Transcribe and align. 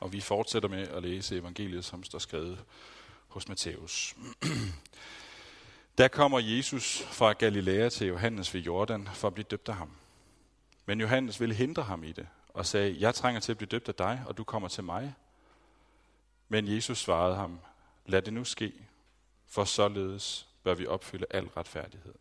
Og 0.00 0.12
vi 0.12 0.20
fortsætter 0.20 0.68
med 0.68 0.88
at 0.88 1.02
læse 1.02 1.36
evangeliet, 1.36 1.84
som 1.84 2.04
står 2.04 2.18
skrevet 2.18 2.64
hos 3.28 3.48
Matthæus. 3.48 4.16
Der 5.98 6.08
kommer 6.08 6.38
Jesus 6.38 7.02
fra 7.02 7.32
Galilea 7.32 7.88
til 7.88 8.06
Johannes 8.06 8.54
ved 8.54 8.60
Jordan 8.60 9.08
for 9.14 9.28
at 9.28 9.34
blive 9.34 9.46
døbt 9.50 9.68
af 9.68 9.74
ham. 9.74 9.90
Men 10.86 11.00
Johannes 11.00 11.40
ville 11.40 11.54
hindre 11.54 11.82
ham 11.82 12.04
i 12.04 12.12
det 12.12 12.28
og 12.48 12.66
sagde, 12.66 12.96
jeg 13.00 13.14
trænger 13.14 13.40
til 13.40 13.52
at 13.52 13.58
blive 13.58 13.68
døbt 13.68 13.88
af 13.88 13.94
dig, 13.94 14.22
og 14.26 14.36
du 14.36 14.44
kommer 14.44 14.68
til 14.68 14.84
mig. 14.84 15.14
Men 16.48 16.68
Jesus 16.68 16.98
svarede 16.98 17.36
ham, 17.36 17.60
lad 18.06 18.22
det 18.22 18.32
nu 18.32 18.44
ske, 18.44 18.72
for 19.46 19.64
således 19.64 20.48
bør 20.62 20.74
vi 20.74 20.86
opfylde 20.86 21.26
al 21.30 21.46
retfærdighed. 21.46 22.14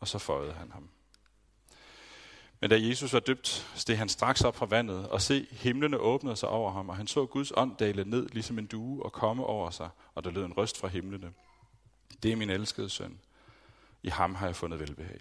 Og 0.00 0.08
så 0.08 0.18
føjede 0.18 0.52
han 0.52 0.72
ham. 0.72 0.88
Men 2.62 2.70
da 2.70 2.80
Jesus 2.80 3.12
var 3.12 3.20
dybt, 3.20 3.72
steg 3.74 3.98
han 3.98 4.08
straks 4.08 4.40
op 4.40 4.56
fra 4.56 4.66
vandet, 4.66 5.08
og 5.08 5.22
se, 5.22 5.46
himlene 5.50 5.98
åbnede 5.98 6.36
sig 6.36 6.48
over 6.48 6.72
ham, 6.72 6.88
og 6.88 6.96
han 6.96 7.06
så 7.06 7.26
Guds 7.26 7.52
ånd 7.56 7.76
dale 7.76 8.04
ned, 8.04 8.28
ligesom 8.28 8.58
en 8.58 8.66
due, 8.66 9.02
og 9.02 9.12
komme 9.12 9.44
over 9.44 9.70
sig, 9.70 9.88
og 10.14 10.24
der 10.24 10.30
lød 10.30 10.44
en 10.44 10.52
røst 10.52 10.78
fra 10.78 10.88
himlene. 10.88 11.32
Det 12.22 12.32
er 12.32 12.36
min 12.36 12.50
elskede 12.50 12.90
søn. 12.90 13.20
I 14.02 14.08
ham 14.08 14.34
har 14.34 14.46
jeg 14.46 14.56
fundet 14.56 14.80
velbehag. 14.80 15.20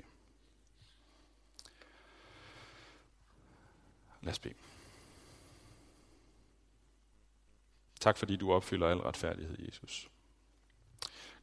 Lad 4.22 4.32
os 4.32 4.40
bede. 4.40 4.54
Tak 8.00 8.18
fordi 8.18 8.36
du 8.36 8.54
opfylder 8.54 8.88
al 8.88 8.98
retfærdighed, 8.98 9.66
Jesus. 9.68 10.10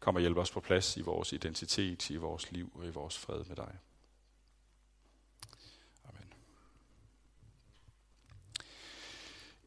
Kom 0.01 0.15
og 0.15 0.21
hjælp 0.21 0.37
os 0.37 0.51
på 0.51 0.61
plads 0.61 0.97
i 0.97 1.01
vores 1.01 1.33
identitet, 1.33 2.11
i 2.11 2.17
vores 2.17 2.53
liv 2.53 2.73
og 2.75 2.87
i 2.87 2.91
vores 2.91 3.19
fred 3.19 3.45
med 3.45 3.57
dig. 3.57 3.79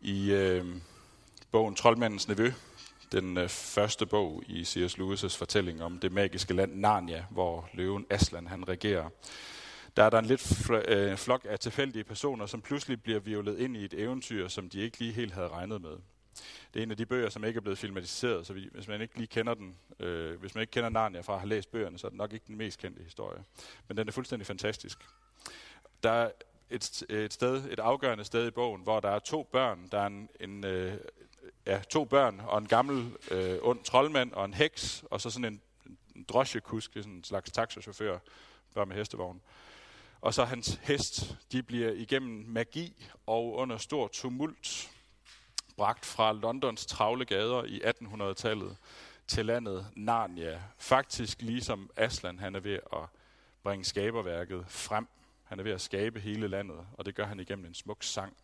I 0.04 0.32
øh, 0.32 0.66
bogen 1.52 1.76
Troldmandens 1.76 2.28
Nevø, 2.28 2.52
den 3.12 3.38
øh, 3.38 3.50
første 3.50 4.06
bog 4.06 4.44
i 4.48 4.66
C.S. 4.66 4.98
Lewis' 4.98 5.38
fortælling 5.38 5.84
om 5.84 6.00
det 6.00 6.12
magiske 6.12 6.54
land 6.54 6.76
Narnia, 6.76 7.26
hvor 7.30 7.70
løven 7.74 8.06
Aslan 8.10 8.48
han 8.48 8.68
regerer, 8.68 9.10
der 9.98 10.04
er 10.04 10.10
der 10.10 10.20
en 10.20 10.26
lidt 10.26 10.42
fl- 10.42 10.92
øh, 10.92 11.18
flok 11.18 11.46
af 11.50 11.60
tilfældige 11.60 12.04
personer, 12.04 12.46
som 12.46 12.62
pludselig 12.62 13.04
bliver 13.04 13.20
violet 13.20 13.60
ind 13.60 13.78
i 13.78 13.86
et 13.86 13.94
eventyr, 13.94 14.48
som 14.48 14.70
de 14.70 14.80
ikke 14.80 15.00
lige 15.00 15.12
helt 15.14 15.34
havde 15.34 15.48
regnet 15.48 15.82
med. 15.82 15.98
Det 16.74 16.80
er 16.80 16.84
en 16.84 16.92
af 16.92 16.98
de 16.98 17.06
bøger, 17.06 17.30
som 17.30 17.44
ikke 17.44 17.58
er 17.58 17.62
blevet 17.62 17.78
filmatiseret, 17.78 18.48
så 18.48 18.54
hvis 18.72 18.88
man 18.88 19.02
ikke 19.02 19.18
lige 19.18 19.28
kender 19.28 19.54
den, 19.54 19.78
øh, 20.00 20.40
hvis 20.40 20.56
man 20.56 20.62
ikke 20.62 20.72
kender 20.72 20.90
Narnia 20.90 21.22
fra 21.22 21.34
at 21.34 21.40
have 21.40 21.50
læst 21.50 21.72
bøgerne, 21.72 22.00
så 22.00 22.08
er 22.08 22.10
det 22.10 22.18
nok 22.18 22.34
ikke 22.34 22.46
den 22.48 22.58
mest 22.58 22.80
kendte 22.80 23.04
historie. 23.04 23.44
Men 23.88 23.98
den 23.98 24.08
er 24.08 24.12
fuldstændig 24.12 24.48
fantastisk. 24.48 24.98
Der 26.04 26.30
et, 26.72 27.04
et 27.10 27.34
sted, 27.34 27.72
et 27.72 27.80
afgørende 27.80 28.24
sted 28.24 28.48
i 28.48 28.52
bogen, 28.52 28.82
hvor 28.82 29.00
der 29.00 29.10
er 29.10 29.20
to 29.20 29.44
børn. 29.52 29.88
Der 29.92 30.00
er 30.00 30.08
en, 30.08 30.30
en 30.40 30.66
øh, 30.66 30.98
ja, 31.66 31.80
to 31.90 32.06
børn 32.06 32.42
og 32.48 32.58
en 32.58 32.68
gammel 32.68 33.12
øh, 33.32 33.58
ond 33.62 33.84
troldmand 33.84 34.32
og 34.32 34.46
en 34.46 34.54
heks, 34.54 35.04
og 35.10 35.22
så 35.22 35.30
sådan 35.30 35.54
en, 35.54 35.62
en 36.16 36.26
drosjekusk, 36.30 36.92
sådan 36.94 37.12
en 37.12 37.24
slags 37.24 37.52
taxachauffør, 37.52 38.18
børn 38.74 38.88
med 38.88 38.96
hestevogn. 38.96 39.42
Og 40.22 40.34
så 40.34 40.44
hans 40.44 40.80
hest, 40.84 41.38
de 41.52 41.64
bliver 41.64 41.92
igennem 41.92 42.46
magi 42.48 43.10
og 43.26 43.54
under 43.54 43.78
stor 43.78 44.08
tumult 44.08 44.90
bragt 45.78 46.06
fra 46.06 46.34
Londons 46.34 46.86
travle 46.86 47.26
gader 47.26 47.64
i 47.64 47.82
1800-tallet 47.82 48.78
til 49.28 49.46
landet 49.46 49.88
Narnia. 49.96 50.62
Faktisk 50.78 51.42
ligesom 51.42 51.90
Aslan, 51.96 52.40
han 52.40 52.56
er 52.56 52.60
ved 52.60 52.80
at 52.94 53.04
bringe 53.64 53.86
skaberværket 53.86 54.66
frem. 54.68 55.08
Han 55.52 55.60
er 55.60 55.64
ved 55.64 55.72
at 55.72 55.82
skabe 55.82 56.20
hele 56.20 56.48
landet, 56.48 56.88
og 56.94 57.06
det 57.06 57.16
gør 57.16 57.26
han 57.26 57.40
igennem 57.40 57.66
en 57.66 57.74
smuk 57.74 58.04
sang. 58.04 58.38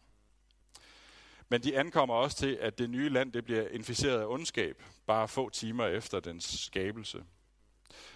Men 1.50 1.64
de 1.64 1.80
ankommer 1.80 2.16
også 2.16 2.38
til, 2.38 2.58
at 2.62 2.78
det 2.78 2.90
nye 2.90 3.10
land 3.10 3.34
det 3.34 3.46
bliver 3.46 3.68
inficeret 3.68 4.22
af 4.22 4.26
ondskab, 4.26 4.84
bare 5.06 5.28
få 5.28 5.50
timer 5.50 5.86
efter 5.86 6.20
dens 6.20 6.60
skabelse. 6.60 7.24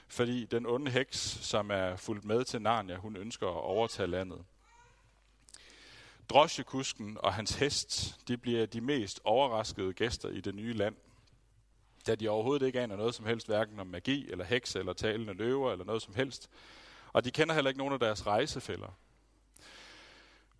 Fordi 0.08 0.45
den 0.45 0.66
onde 0.66 0.92
heks, 0.92 1.17
som 1.42 1.71
er 1.71 1.95
fulgt 1.95 2.26
med 2.26 2.43
til 2.43 2.61
Narnia, 2.61 2.95
hun 2.95 3.15
ønsker 3.15 3.48
at 3.48 3.64
overtage 3.64 4.08
landet. 4.08 4.45
Drosjekusken 6.30 7.17
og 7.20 7.33
hans 7.33 7.55
hest, 7.55 8.20
de 8.27 8.38
bliver 8.38 8.65
de 8.65 8.82
mest 8.82 9.21
overraskede 9.23 9.94
gæster 9.94 10.30
i 10.30 10.42
det 10.42 10.55
nye 10.55 10.73
land, 10.73 10.95
da 12.08 12.15
de 12.15 12.30
overhovedet 12.30 12.65
ikke 12.65 12.82
aner 12.82 12.95
noget 12.95 13.15
som 13.15 13.26
helst, 13.26 13.48
hverken 13.48 13.80
om 13.80 13.88
magi, 13.88 14.32
eller 14.32 14.45
heks, 14.45 14.76
eller 14.76 14.94
talende 14.94 15.33
løver, 15.33 15.71
eller 15.71 15.86
noget 15.86 16.02
som 16.02 16.15
helst. 16.15 16.49
Og 17.14 17.26
de 17.26 17.32
kender 17.32 17.54
heller 17.54 17.70
ikke 17.70 17.77
nogen 17.77 17.94
af 17.94 17.99
deres 17.99 18.27
rejsefælder. 18.27 18.98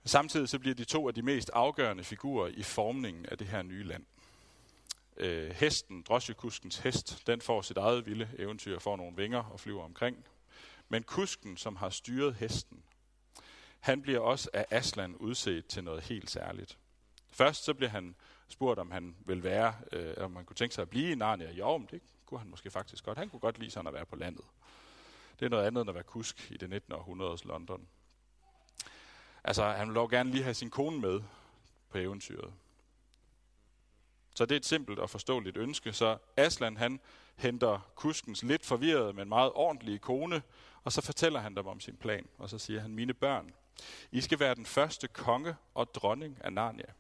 Samtidig 0.06 0.50
så 0.50 0.60
bliver 0.60 0.76
de 0.76 0.84
to 0.84 1.08
af 1.08 1.14
de 1.14 1.22
mest 1.22 1.50
afgørende 1.54 2.04
figurer 2.04 2.48
i 2.48 2.64
formningen 2.64 3.26
af 3.26 3.38
det 3.38 3.48
her 3.48 3.62
nye 3.62 3.84
land. 3.84 4.06
Øh, 5.18 5.50
hesten, 5.50 6.02
drosjekuskens 6.02 6.78
hest, 6.78 7.28
den 7.28 7.42
får 7.42 7.62
sit 7.62 7.78
eget 7.78 8.06
vilde 8.06 8.30
eventyr, 8.38 8.80
får 8.80 8.96
nogle 8.96 9.16
vinger 9.16 9.44
og 9.44 9.60
flyver 9.60 9.84
omkring. 9.84 10.26
Men 10.90 11.04
kusken, 11.04 11.58
som 11.58 11.76
har 11.76 11.90
styret 11.90 12.36
hesten, 12.36 12.84
han 13.80 14.02
bliver 14.02 14.20
også 14.20 14.50
af 14.54 14.66
Aslan 14.70 15.16
udset 15.16 15.66
til 15.66 15.84
noget 15.84 16.04
helt 16.04 16.32
særligt. 16.32 16.78
Først 17.32 17.64
så 17.64 17.74
bliver 17.74 17.90
han 17.90 18.16
spurgt, 18.48 18.80
om 18.80 18.92
han 18.92 19.16
vil 19.26 19.44
være, 19.44 19.74
øh, 19.92 20.14
om 20.18 20.32
man 20.32 20.46
kunne 20.46 20.56
tænke 20.56 20.76
sig 20.76 20.82
at 20.82 20.90
blive 20.90 21.12
i 21.12 21.16
Narnia. 21.16 21.52
Jo, 21.52 21.78
men 21.78 21.88
det 21.92 22.02
kunne 22.26 22.40
han 22.40 22.50
måske 22.50 22.72
faktisk 22.72 23.04
godt. 23.04 23.18
Han 23.18 23.30
kunne 23.30 23.40
godt 23.40 23.60
lide 23.60 23.72
sådan 23.72 23.88
at 23.88 23.94
være 23.94 24.06
på 24.06 24.16
landet. 24.16 24.46
Det 25.42 25.46
er 25.46 25.50
noget 25.50 25.68
andet 25.68 25.82
end 25.82 25.90
at 25.90 25.96
være 25.96 26.04
kusk 26.04 26.52
i 26.52 26.58
det 26.58 26.70
19. 26.70 26.94
århundredes 26.94 27.46
London. 27.46 27.88
Altså, 29.44 29.64
han 29.64 29.88
vil 29.88 29.96
dog 29.96 30.10
gerne 30.10 30.32
lige 30.32 30.44
have 30.44 30.54
sin 30.54 30.70
kone 30.70 31.00
med 31.00 31.22
på 31.90 31.98
eventyret. 31.98 32.54
Så 34.36 34.46
det 34.46 34.56
er 34.56 34.60
et 34.60 34.66
simpelt 34.66 35.00
og 35.00 35.10
forståeligt 35.10 35.58
ønske. 35.58 35.94
Så 35.94 36.18
Aslan, 36.38 36.78
han 36.78 37.00
henter 37.36 37.80
kuskens 37.96 38.44
lidt 38.44 38.66
forvirrede, 38.66 39.14
men 39.14 39.30
meget 39.30 39.52
ordentlige 39.56 40.00
kone, 40.00 40.42
og 40.84 40.92
så 40.92 41.02
fortæller 41.02 41.40
han 41.40 41.56
dem 41.56 41.68
om 41.68 41.80
sin 41.80 41.98
plan. 41.98 42.28
Og 42.38 42.50
så 42.50 42.58
siger 42.58 42.80
han, 42.80 42.96
mine 42.96 43.14
børn, 43.14 43.54
I 44.12 44.22
skal 44.22 44.40
være 44.40 44.56
den 44.56 44.66
første 44.66 45.08
konge 45.08 45.56
og 45.74 45.94
dronning 45.96 46.38
af 46.42 46.54
Narnia. 46.54 46.94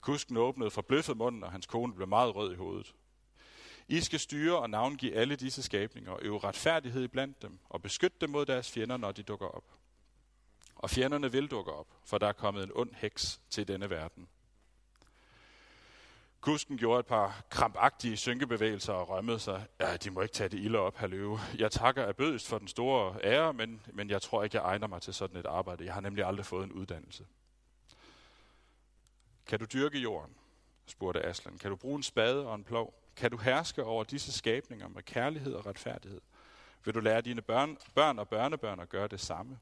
Kusken 0.00 0.36
åbnede 0.36 0.70
forbløffet 0.70 1.16
munden, 1.16 1.44
og 1.44 1.52
hans 1.52 1.66
kone 1.66 1.94
blev 1.94 2.08
meget 2.08 2.36
rød 2.36 2.52
i 2.52 2.56
hovedet. 2.56 2.94
I 3.88 4.00
skal 4.00 4.20
styre 4.20 4.58
og 4.58 4.70
navngive 4.70 5.14
alle 5.14 5.36
disse 5.36 5.62
skabninger, 5.62 6.10
og 6.10 6.18
øve 6.22 6.38
retfærdighed 6.38 7.08
blandt 7.08 7.42
dem, 7.42 7.58
og 7.64 7.82
beskytte 7.82 8.16
dem 8.20 8.30
mod 8.30 8.46
deres 8.46 8.70
fjender, 8.70 8.96
når 8.96 9.12
de 9.12 9.22
dukker 9.22 9.46
op. 9.46 9.64
Og 10.74 10.90
fjenderne 10.90 11.32
vil 11.32 11.46
dukke 11.46 11.72
op, 11.72 11.86
for 12.04 12.18
der 12.18 12.26
er 12.26 12.32
kommet 12.32 12.64
en 12.64 12.70
ond 12.74 12.94
heks 12.94 13.40
til 13.50 13.68
denne 13.68 13.90
verden. 13.90 14.28
Kusken 16.40 16.78
gjorde 16.78 17.00
et 17.00 17.06
par 17.06 17.44
krampagtige 17.50 18.16
synkebevægelser 18.16 18.92
og 18.92 19.08
rømmede 19.08 19.38
sig. 19.38 19.66
Ja, 19.80 19.96
de 19.96 20.10
må 20.10 20.20
ikke 20.20 20.32
tage 20.32 20.48
det 20.48 20.58
ilde 20.58 20.78
op, 20.78 20.96
herr 20.96 21.08
løve. 21.08 21.38
Jeg 21.58 21.72
takker 21.72 22.04
af 22.04 22.16
bødest 22.16 22.48
for 22.48 22.58
den 22.58 22.68
store 22.68 23.18
ære, 23.22 23.52
men, 23.52 23.80
men 23.92 24.10
jeg 24.10 24.22
tror 24.22 24.44
ikke, 24.44 24.56
jeg 24.56 24.64
egner 24.64 24.86
mig 24.86 25.02
til 25.02 25.14
sådan 25.14 25.36
et 25.36 25.46
arbejde. 25.46 25.84
Jeg 25.84 25.94
har 25.94 26.00
nemlig 26.00 26.24
aldrig 26.24 26.46
fået 26.46 26.64
en 26.64 26.72
uddannelse. 26.72 27.26
Kan 29.46 29.58
du 29.58 29.64
dyrke 29.64 29.98
jorden? 29.98 30.36
spurgte 30.86 31.22
Aslan. 31.22 31.58
Kan 31.58 31.70
du 31.70 31.76
bruge 31.76 31.96
en 31.96 32.02
spade 32.02 32.46
og 32.46 32.54
en 32.54 32.64
plov? 32.64 33.03
Kan 33.16 33.30
du 33.30 33.36
herske 33.36 33.84
over 33.84 34.04
disse 34.04 34.32
skabninger 34.32 34.88
med 34.88 35.02
kærlighed 35.02 35.54
og 35.54 35.66
retfærdighed? 35.66 36.20
Vil 36.84 36.94
du 36.94 37.00
lære 37.00 37.20
dine 37.20 37.42
børn, 37.42 37.78
børn 37.94 38.18
og 38.18 38.28
børnebørn 38.28 38.80
at 38.80 38.88
gøre 38.88 39.08
det 39.08 39.20
samme? 39.20 39.58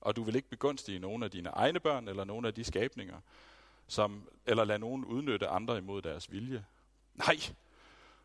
Og 0.00 0.16
du 0.16 0.22
vil 0.22 0.36
ikke 0.36 0.48
begunstige 0.48 0.98
nogen 0.98 1.22
af 1.22 1.30
dine 1.30 1.48
egne 1.48 1.80
børn 1.80 2.08
eller 2.08 2.24
nogen 2.24 2.44
af 2.44 2.54
de 2.54 2.64
skabninger, 2.64 3.20
som, 3.86 4.28
eller 4.46 4.64
lade 4.64 4.78
nogen 4.78 5.04
udnytte 5.04 5.48
andre 5.48 5.78
imod 5.78 6.02
deres 6.02 6.32
vilje. 6.32 6.64
Nej, 7.14 7.36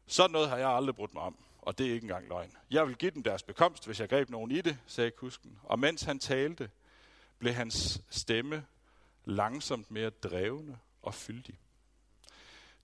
sådan 0.08 0.32
noget 0.32 0.50
har 0.50 0.58
jeg 0.58 0.70
aldrig 0.70 0.96
brudt 0.96 1.14
mig 1.14 1.24
om, 1.24 1.38
og 1.62 1.78
det 1.78 1.88
er 1.88 1.94
ikke 1.94 2.06
engang 2.06 2.28
løgn. 2.28 2.58
Jeg 2.72 2.88
vil 2.88 2.96
give 2.96 3.12
dem 3.12 3.24
deres 3.24 3.44
bekomst, 3.44 3.86
hvis 3.86 4.00
jeg 4.00 4.10
greb 4.10 4.30
nogen 4.30 4.52
i 4.52 4.62
det, 4.62 4.78
sagde 4.88 5.12
kusken. 5.12 5.60
Og 5.64 5.80
mens 5.80 6.04
han 6.04 6.20
talte, 6.20 6.70
blev 7.40 7.54
hans 7.54 8.02
stemme 8.10 8.66
langsomt 9.26 9.92
mere 9.92 10.10
drevende 10.10 10.78
og 11.02 11.14
fyldig. 11.14 11.60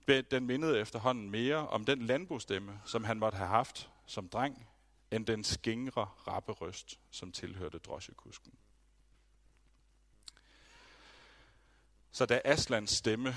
Den 0.08 0.46
mindede 0.46 0.80
efterhånden 0.80 1.30
mere 1.30 1.68
om 1.68 1.84
den 1.84 2.02
landbostemme, 2.02 2.80
som 2.84 3.04
han 3.04 3.18
måtte 3.18 3.38
have 3.38 3.48
haft 3.48 3.90
som 4.06 4.28
dreng, 4.28 4.66
end 5.10 5.26
den 5.26 5.44
skingre 5.44 6.04
rapperøst, 6.04 7.00
som 7.10 7.32
tilhørte 7.32 7.78
drosjekusken. 7.78 8.52
Så 12.10 12.26
da 12.26 12.40
Aslands 12.44 12.90
stemme 12.90 13.34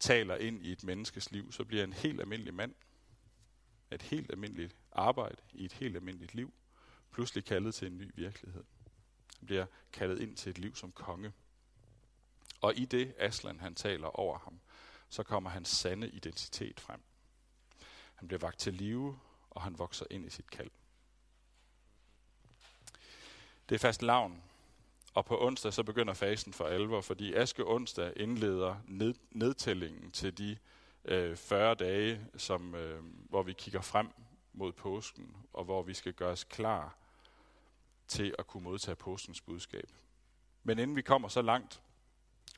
taler 0.00 0.36
ind 0.36 0.62
i 0.62 0.72
et 0.72 0.84
menneskes 0.84 1.30
liv, 1.30 1.52
så 1.52 1.64
bliver 1.64 1.84
en 1.84 1.92
helt 1.92 2.20
almindelig 2.20 2.54
mand, 2.54 2.74
et 3.90 4.02
helt 4.02 4.30
almindeligt 4.30 4.76
arbejde 4.92 5.42
i 5.52 5.64
et 5.64 5.72
helt 5.72 5.96
almindeligt 5.96 6.34
liv, 6.34 6.54
pludselig 7.10 7.44
kaldet 7.44 7.74
til 7.74 7.86
en 7.86 7.98
ny 7.98 8.10
virkelighed. 8.14 8.64
Han 9.38 9.46
bliver 9.46 9.66
kaldet 9.92 10.20
ind 10.20 10.36
til 10.36 10.50
et 10.50 10.58
liv 10.58 10.76
som 10.76 10.92
konge. 10.92 11.32
Og 12.60 12.78
i 12.78 12.84
det 12.84 13.14
Aslan 13.18 13.60
han 13.60 13.74
taler 13.74 14.06
over 14.06 14.38
ham, 14.38 14.60
så 15.08 15.22
kommer 15.22 15.50
hans 15.50 15.68
sande 15.68 16.08
identitet 16.08 16.80
frem. 16.80 17.00
Han 18.14 18.28
bliver 18.28 18.40
vagt 18.40 18.58
til 18.58 18.74
live, 18.74 19.18
og 19.50 19.62
han 19.62 19.78
vokser 19.78 20.06
ind 20.10 20.26
i 20.26 20.30
sit 20.30 20.50
kald. 20.50 20.70
Det 23.68 23.74
er 23.74 23.78
fast 23.78 24.02
lavn, 24.02 24.42
Og 25.14 25.24
på 25.24 25.46
onsdag 25.46 25.72
så 25.72 25.82
begynder 25.82 26.14
fasen 26.14 26.52
for 26.52 26.64
alvor, 26.64 27.00
fordi 27.00 27.34
Aske 27.34 27.66
onsdag 27.66 28.12
indleder 28.16 28.76
ned, 28.86 29.14
nedtællingen 29.30 30.10
til 30.10 30.38
de 30.38 30.58
øh, 31.04 31.36
40 31.36 31.74
dage, 31.74 32.26
som, 32.36 32.74
øh, 32.74 33.04
hvor 33.28 33.42
vi 33.42 33.52
kigger 33.52 33.80
frem 33.80 34.08
mod 34.52 34.72
påsken, 34.72 35.36
og 35.52 35.64
hvor 35.64 35.82
vi 35.82 35.94
skal 35.94 36.12
gøre 36.12 36.30
os 36.30 36.44
klar 36.44 36.96
til 38.08 38.34
at 38.38 38.46
kunne 38.46 38.62
modtage 38.62 38.96
påskens 38.96 39.40
budskab. 39.40 39.88
Men 40.62 40.78
inden 40.78 40.96
vi 40.96 41.02
kommer 41.02 41.28
så 41.28 41.42
langt, 41.42 41.82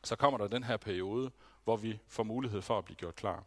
så 0.04 0.16
kommer 0.16 0.38
der 0.38 0.48
den 0.48 0.64
her 0.64 0.76
periode, 0.76 1.31
hvor 1.66 1.76
vi 1.76 1.98
får 2.08 2.22
mulighed 2.22 2.62
for 2.62 2.78
at 2.78 2.84
blive 2.84 2.96
gjort 2.96 3.14
klar. 3.14 3.44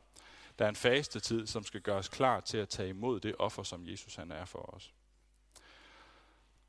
Der 0.60 0.66
er 0.66 0.70
en 0.70 0.76
faste 0.76 1.20
tid, 1.20 1.48
som 1.48 1.64
skal 1.64 1.82
gøre 1.82 1.96
os 1.96 2.10
klar 2.10 2.40
til 2.40 2.58
at 2.58 2.70
tage 2.70 2.90
imod 2.90 3.20
det 3.20 3.36
offer, 3.40 3.64
som 3.64 3.88
Jesus 3.88 4.16
han 4.16 4.32
er 4.32 4.46
for 4.46 4.76
os. 4.76 4.94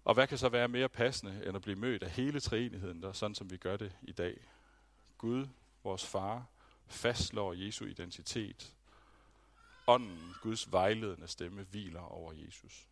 Og 0.05 0.15
hvad 0.15 0.27
kan 0.27 0.39
så 0.39 0.49
være 0.49 0.69
mere 0.69 0.89
passende, 0.89 1.47
end 1.47 1.57
at 1.57 1.63
blive 1.63 1.77
mødt 1.77 2.03
af 2.03 2.11
hele 2.11 2.41
treenigheden, 2.41 3.03
der, 3.03 3.13
sådan 3.13 3.35
som 3.35 3.51
vi 3.51 3.57
gør 3.57 3.77
det 3.77 3.97
i 4.03 4.13
dag? 4.13 4.41
Gud, 5.19 5.47
vores 5.85 6.07
far, 6.07 6.47
fastslår 6.87 7.53
Jesu 7.53 7.85
identitet. 7.85 8.75
Ånden, 9.87 10.35
Guds 10.43 10.73
vejledende 10.73 11.29
stemme, 11.29 11.63
hviler 11.63 12.01
over 12.01 12.33
Jesus. 12.33 12.87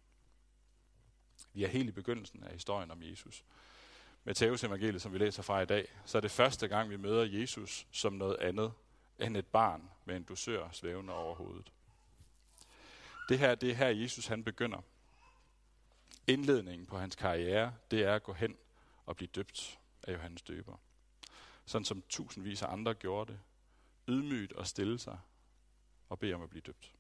Vi 1.53 1.65
er 1.65 1.69
helt 1.69 1.89
i 1.89 1.93
begyndelsen 1.93 2.43
af 2.43 2.53
historien 2.53 2.91
om 2.91 3.03
Jesus. 3.03 3.45
Matteus 4.29 4.65
evangeliet, 4.65 5.03
som 5.03 5.13
vi 5.13 5.19
læser 5.19 5.43
fra 5.43 5.61
i 5.61 5.67
dag, 5.67 5.89
så 6.05 6.19
er 6.19 6.21
det 6.21 6.31
første 6.31 6.69
gang, 6.69 6.91
vi 6.91 6.97
møder 6.97 7.25
Jesus 7.25 7.87
som 7.93 8.13
noget 8.13 8.37
andet 8.37 8.73
end 9.19 9.37
et 9.37 9.47
barn 9.47 9.91
med 10.05 10.17
en 10.17 10.23
dusør 10.23 10.69
svævende 10.73 11.13
over 11.13 11.35
hovedet. 11.35 11.73
Det 13.29 13.39
her, 13.39 13.55
det 13.55 13.71
er 13.71 13.75
her, 13.75 13.89
Jesus 13.89 14.27
han 14.27 14.45
begynder. 14.45 14.81
Indledningen 16.27 16.87
på 16.87 16.99
hans 16.99 17.17
karriere, 17.17 17.75
det 17.91 18.03
er 18.03 18.15
at 18.15 18.23
gå 18.23 18.33
hen 18.33 18.57
og 19.07 19.17
blive 19.17 19.29
døbt 19.35 19.79
af 20.03 20.13
Johannes 20.13 20.43
døber. 20.43 20.77
Sådan 21.67 21.85
som 21.85 22.03
tusindvis 22.09 22.63
af 22.63 22.73
andre 22.73 22.95
gjorde 22.95 23.33
det. 23.33 23.41
Ydmygt 24.09 24.53
og 24.53 24.67
stille 24.67 24.99
sig 24.99 25.19
og 26.09 26.19
bede 26.19 26.35
om 26.35 26.43
at 26.43 26.51
blive 26.51 26.63
døbt. 26.63 26.93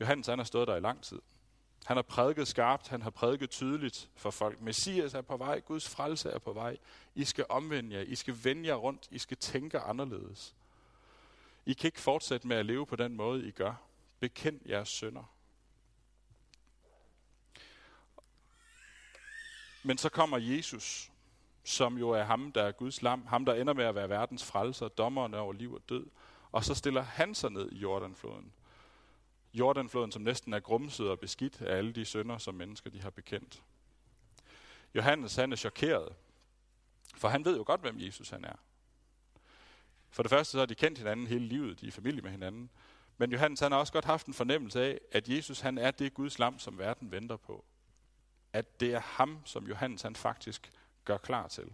Johannes 0.00 0.26
han 0.26 0.38
har 0.38 0.44
stået 0.44 0.68
der 0.68 0.76
i 0.76 0.80
lang 0.80 1.02
tid. 1.02 1.20
Han 1.86 1.96
har 1.96 2.02
prædiket 2.02 2.48
skarpt, 2.48 2.88
han 2.88 3.02
har 3.02 3.10
prædiket 3.10 3.50
tydeligt 3.50 4.10
for 4.16 4.30
folk. 4.30 4.60
Messias 4.60 5.14
er 5.14 5.20
på 5.20 5.36
vej, 5.36 5.60
Guds 5.60 5.88
frelse 5.88 6.30
er 6.30 6.38
på 6.38 6.52
vej. 6.52 6.76
I 7.14 7.24
skal 7.24 7.46
omvende 7.48 7.96
jer, 7.96 8.02
I 8.02 8.14
skal 8.14 8.44
vende 8.44 8.68
jer 8.68 8.74
rundt, 8.74 9.08
I 9.10 9.18
skal 9.18 9.36
tænke 9.36 9.78
anderledes. 9.78 10.54
I 11.66 11.72
kan 11.72 11.88
ikke 11.88 12.00
fortsætte 12.00 12.48
med 12.48 12.56
at 12.56 12.66
leve 12.66 12.86
på 12.86 12.96
den 12.96 13.16
måde, 13.16 13.48
I 13.48 13.50
gør. 13.50 13.74
Bekend 14.20 14.60
jeres 14.68 14.88
sønder. 14.88 15.34
Men 19.82 19.98
så 19.98 20.08
kommer 20.08 20.38
Jesus, 20.38 21.10
som 21.64 21.98
jo 21.98 22.10
er 22.10 22.22
ham, 22.22 22.52
der 22.52 22.62
er 22.62 22.72
Guds 22.72 23.02
lam, 23.02 23.26
ham, 23.26 23.44
der 23.44 23.54
ender 23.54 23.72
med 23.72 23.84
at 23.84 23.94
være 23.94 24.08
verdens 24.08 24.44
frelser, 24.44 24.88
dommeren 24.88 25.34
over 25.34 25.52
liv 25.52 25.74
og 25.74 25.80
død. 25.88 26.06
Og 26.52 26.64
så 26.64 26.74
stiller 26.74 27.02
han 27.02 27.34
sig 27.34 27.50
ned 27.50 27.72
i 27.72 27.78
Jordanfloden. 27.78 28.52
Jordanfloden, 29.54 30.12
som 30.12 30.22
næsten 30.22 30.52
er 30.52 30.60
grumset 30.60 31.10
og 31.10 31.20
beskidt 31.20 31.62
af 31.62 31.76
alle 31.76 31.92
de 31.92 32.04
sønder, 32.04 32.38
som 32.38 32.54
mennesker 32.54 32.90
de 32.90 33.02
har 33.02 33.10
bekendt. 33.10 33.62
Johannes 34.94 35.36
han 35.36 35.52
er 35.52 35.56
chokeret, 35.56 36.14
for 37.16 37.28
han 37.28 37.44
ved 37.44 37.56
jo 37.56 37.62
godt, 37.66 37.80
hvem 37.80 38.00
Jesus 38.00 38.30
han 38.30 38.44
er. 38.44 38.56
For 40.10 40.22
det 40.22 40.30
første 40.30 40.50
så 40.50 40.58
har 40.58 40.66
de 40.66 40.74
kendt 40.74 40.98
hinanden 40.98 41.26
hele 41.26 41.46
livet, 41.46 41.80
de 41.80 41.86
er 41.86 41.92
familie 41.92 42.22
med 42.22 42.30
hinanden. 42.30 42.70
Men 43.18 43.32
Johannes 43.32 43.60
han 43.60 43.72
har 43.72 43.78
også 43.78 43.92
godt 43.92 44.04
haft 44.04 44.26
en 44.26 44.34
fornemmelse 44.34 44.82
af, 44.82 45.00
at 45.12 45.28
Jesus 45.28 45.60
han 45.60 45.78
er 45.78 45.90
det 45.90 46.14
Guds 46.14 46.38
lam, 46.38 46.58
som 46.58 46.78
verden 46.78 47.10
venter 47.10 47.36
på. 47.36 47.64
At 48.52 48.80
det 48.80 48.94
er 48.94 49.00
ham, 49.00 49.40
som 49.44 49.66
Johannes 49.66 50.02
han 50.02 50.16
faktisk 50.16 50.72
gør 51.04 51.16
klar 51.16 51.48
til. 51.48 51.72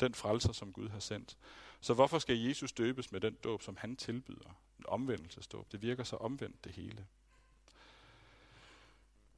Den 0.00 0.14
frelser, 0.14 0.52
som 0.52 0.72
Gud 0.72 0.88
har 0.88 0.98
sendt. 0.98 1.36
Så 1.80 1.94
hvorfor 1.94 2.18
skal 2.18 2.38
Jesus 2.38 2.72
døbes 2.72 3.12
med 3.12 3.20
den 3.20 3.34
dåb, 3.34 3.62
som 3.62 3.76
han 3.76 3.96
tilbyder? 3.96 4.60
En 4.78 4.84
omvendelsesdåb. 4.88 5.72
Det 5.72 5.82
virker 5.82 6.04
så 6.04 6.16
omvendt 6.16 6.64
det 6.64 6.72
hele. 6.72 7.06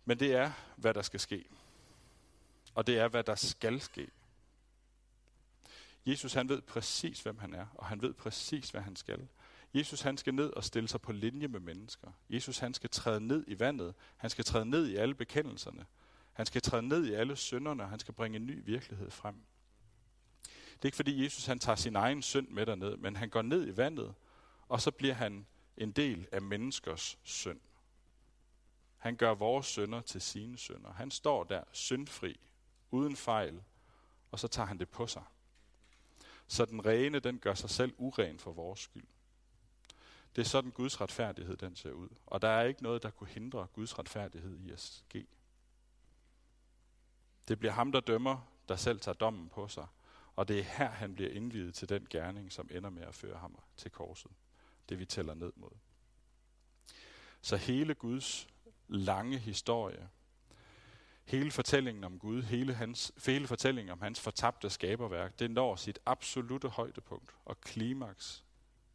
Men 0.04 0.20
det 0.20 0.34
er, 0.34 0.52
hvad 0.76 0.94
der 0.94 1.02
skal 1.02 1.20
ske. 1.20 1.44
Og 2.74 2.86
det 2.86 2.98
er, 2.98 3.08
hvad 3.08 3.24
der 3.24 3.34
skal 3.34 3.80
ske. 3.80 4.08
Jesus 6.06 6.32
han 6.32 6.48
ved 6.48 6.62
præcis, 6.62 7.20
hvem 7.20 7.38
han 7.38 7.54
er, 7.54 7.66
og 7.74 7.86
han 7.86 8.02
ved 8.02 8.12
præcis, 8.12 8.70
hvad 8.70 8.80
han 8.80 8.96
skal. 8.96 9.28
Jesus 9.74 10.00
han 10.00 10.16
skal 10.16 10.34
ned 10.34 10.50
og 10.50 10.64
stille 10.64 10.88
sig 10.88 11.00
på 11.00 11.12
linje 11.12 11.48
med 11.48 11.60
mennesker. 11.60 12.12
Jesus 12.30 12.58
han 12.58 12.74
skal 12.74 12.90
træde 12.90 13.20
ned 13.20 13.44
i 13.46 13.58
vandet. 13.58 13.94
Han 14.16 14.30
skal 14.30 14.44
træde 14.44 14.64
ned 14.64 14.86
i 14.86 14.96
alle 14.96 15.14
bekendelserne. 15.14 15.86
Han 16.32 16.46
skal 16.46 16.62
træde 16.62 16.82
ned 16.82 17.06
i 17.06 17.12
alle 17.12 17.36
synderne. 17.36 17.86
Han 17.86 17.98
skal 17.98 18.14
bringe 18.14 18.36
en 18.36 18.46
ny 18.46 18.62
virkelighed 18.64 19.10
frem. 19.10 19.36
Det 20.82 20.86
er 20.86 20.88
ikke 20.88 20.96
fordi 20.96 21.24
Jesus 21.24 21.46
han 21.46 21.58
tager 21.58 21.76
sin 21.76 21.96
egen 21.96 22.22
synd 22.22 22.48
med 22.48 22.66
derned, 22.66 22.96
men 22.96 23.16
han 23.16 23.30
går 23.30 23.42
ned 23.42 23.68
i 23.68 23.76
vandet, 23.76 24.14
og 24.68 24.80
så 24.80 24.90
bliver 24.90 25.14
han 25.14 25.46
en 25.76 25.92
del 25.92 26.28
af 26.32 26.42
menneskers 26.42 27.18
synd. 27.22 27.60
Han 28.96 29.16
gør 29.16 29.34
vores 29.34 29.66
synder 29.66 30.00
til 30.00 30.20
sine 30.20 30.58
synder. 30.58 30.92
Han 30.92 31.10
står 31.10 31.44
der 31.44 31.64
syndfri, 31.72 32.40
uden 32.90 33.16
fejl, 33.16 33.62
og 34.30 34.38
så 34.38 34.48
tager 34.48 34.66
han 34.66 34.78
det 34.78 34.88
på 34.88 35.06
sig. 35.06 35.22
Så 36.46 36.64
den 36.64 36.86
rene, 36.86 37.20
den 37.20 37.38
gør 37.38 37.54
sig 37.54 37.70
selv 37.70 37.94
uren 37.98 38.38
for 38.38 38.52
vores 38.52 38.80
skyld. 38.80 39.06
Det 40.36 40.42
er 40.42 40.46
sådan 40.46 40.70
Guds 40.70 41.00
retfærdighed, 41.00 41.56
den 41.56 41.76
ser 41.76 41.92
ud. 41.92 42.08
Og 42.26 42.42
der 42.42 42.48
er 42.48 42.62
ikke 42.64 42.82
noget, 42.82 43.02
der 43.02 43.10
kunne 43.10 43.30
hindre 43.30 43.66
Guds 43.72 43.98
retfærdighed 43.98 44.58
i 44.58 44.70
at 44.70 44.80
ske. 44.80 45.26
Det 47.48 47.58
bliver 47.58 47.72
ham, 47.72 47.92
der 47.92 48.00
dømmer, 48.00 48.48
der 48.68 48.76
selv 48.76 49.00
tager 49.00 49.14
dommen 49.14 49.48
på 49.48 49.68
sig. 49.68 49.86
Og 50.36 50.48
det 50.48 50.58
er 50.58 50.62
her, 50.62 50.90
han 50.90 51.14
bliver 51.14 51.30
indvidet 51.30 51.74
til 51.74 51.88
den 51.88 52.06
gerning, 52.10 52.52
som 52.52 52.68
ender 52.72 52.90
med 52.90 53.02
at 53.02 53.14
føre 53.14 53.38
ham 53.38 53.58
til 53.76 53.90
korset. 53.90 54.30
Det 54.88 54.98
vi 54.98 55.04
tæller 55.04 55.34
ned 55.34 55.52
mod. 55.56 55.70
Så 57.42 57.56
hele 57.56 57.94
Guds 57.94 58.48
lange 58.88 59.38
historie, 59.38 60.08
hele 61.24 61.50
fortællingen 61.50 62.04
om 62.04 62.18
Gud, 62.18 62.42
hele, 62.42 62.74
hans, 62.74 63.12
hele 63.26 63.46
fortællingen 63.46 63.92
om 63.92 64.00
hans 64.00 64.20
fortabte 64.20 64.70
skaberværk, 64.70 65.38
det 65.38 65.50
når 65.50 65.76
sit 65.76 65.98
absolute 66.06 66.68
højdepunkt 66.68 67.34
og 67.44 67.60
klimaks 67.60 68.44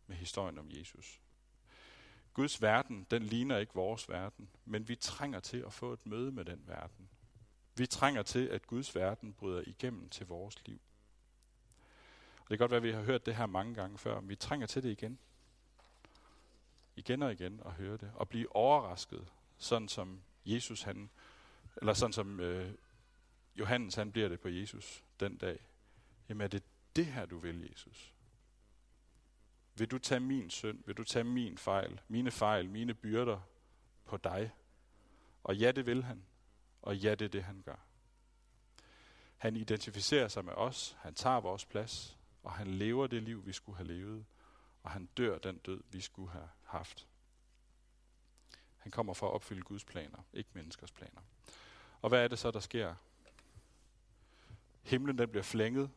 med 0.08 0.16
historien 0.16 0.58
om 0.58 0.68
Jesus. 0.70 1.22
Guds 2.34 2.62
verden, 2.62 3.08
den 3.12 3.24
ligner 3.24 3.58
ikke 3.58 3.74
vores 3.74 4.10
verden, 4.10 4.50
men 4.66 4.88
vi 4.88 4.96
trænger 4.96 5.40
til 5.40 5.58
at 5.58 5.74
få 5.74 5.94
et 5.94 6.06
møde 6.06 6.32
med 6.32 6.46
den 6.46 6.64
verden. 6.68 7.10
Vi 7.76 7.86
trænger 7.86 8.24
til, 8.24 8.48
at 8.48 8.68
Guds 8.68 8.96
verden 8.96 9.34
bryder 9.34 9.64
igennem 9.68 10.10
til 10.10 10.28
vores 10.28 10.68
liv. 10.68 10.80
Det 12.50 12.58
kan 12.58 12.58
godt 12.58 12.72
være, 12.72 12.78
at 12.78 12.84
vi 12.84 12.92
har 12.92 13.02
hørt 13.02 13.26
det 13.26 13.36
her 13.36 13.46
mange 13.46 13.74
gange 13.74 13.98
før, 13.98 14.20
men 14.20 14.30
vi 14.30 14.36
trænger 14.36 14.68
til 14.68 14.84
det 14.84 14.90
igen. 14.90 15.20
Igen 16.96 17.24
og 17.24 17.32
igen 17.32 17.62
at 17.66 17.72
høre 17.72 17.98
det. 17.98 18.12
Og 18.16 18.30
blive 18.30 18.56
overrasket, 18.56 19.28
sådan 19.58 19.88
som 19.88 20.22
Jesus 20.46 20.82
han, 20.82 21.10
eller 21.76 21.94
sådan 21.94 22.14
som 22.14 22.40
øh, 22.40 22.74
Johannes 23.60 23.96
han 23.96 24.12
bliver 24.12 24.30
det 24.30 24.40
på 24.40 24.50
Jesus 24.50 25.04
den 25.20 25.38
dag. 25.38 25.60
Jamen 26.30 26.42
er 26.42 26.48
det 26.48 26.64
det 26.96 27.06
her, 27.06 27.26
du 27.26 27.38
vil, 27.38 27.70
Jesus? 27.72 28.14
Vil 29.76 29.92
du 29.92 29.98
tage 29.98 30.20
min 30.20 30.50
synd? 30.50 30.84
Vil 30.86 30.98
du 30.98 31.04
tage 31.04 31.24
min 31.24 31.58
fejl? 31.58 32.02
Mine 32.08 32.32
fejl, 32.32 32.70
mine 32.70 32.94
byrder 32.94 33.40
på 34.06 34.18
dig? 34.18 34.52
Og 35.44 35.58
ja, 35.58 35.72
det 35.72 35.86
vil 35.86 36.04
han. 36.04 36.26
Og 36.82 36.98
ja, 36.98 37.16
det 37.16 37.26
er 37.26 37.30
det, 37.30 37.44
han 37.44 37.62
gør. 37.62 37.86
Han 39.38 39.56
identificerer 39.56 40.28
sig 40.28 40.46
med 40.46 40.54
os. 40.54 40.98
Han 41.00 41.14
tager 41.14 41.40
vores 41.40 41.66
plads. 41.66 42.17
Og 42.44 42.52
han 42.52 42.68
lever 42.68 43.08
det 43.08 43.24
liv, 43.24 43.46
vi 43.46 43.54
skulle 43.54 43.78
have 43.78 43.88
levet. 43.88 44.26
Og 44.84 44.92
han 44.92 45.06
dør 45.06 45.38
den 45.38 45.58
død, 45.58 45.84
vi 45.90 46.02
skulle 46.02 46.32
have 46.32 46.50
haft. 46.64 47.08
Han 48.78 48.92
kommer 48.92 49.14
for 49.14 49.28
at 49.28 49.34
opfylde 49.34 49.62
Guds 49.62 49.86
planer, 49.86 50.20
ikke 50.34 50.50
menneskers 50.54 50.92
planer. 50.92 51.22
Og 52.02 52.10
hvad 52.10 52.24
er 52.24 52.28
det 52.28 52.40
så, 52.40 52.52
der 52.52 52.60
sker? 52.60 52.96
Himlen 54.84 55.18
den 55.18 55.30
bliver 55.30 55.44
flænget, 55.44 55.90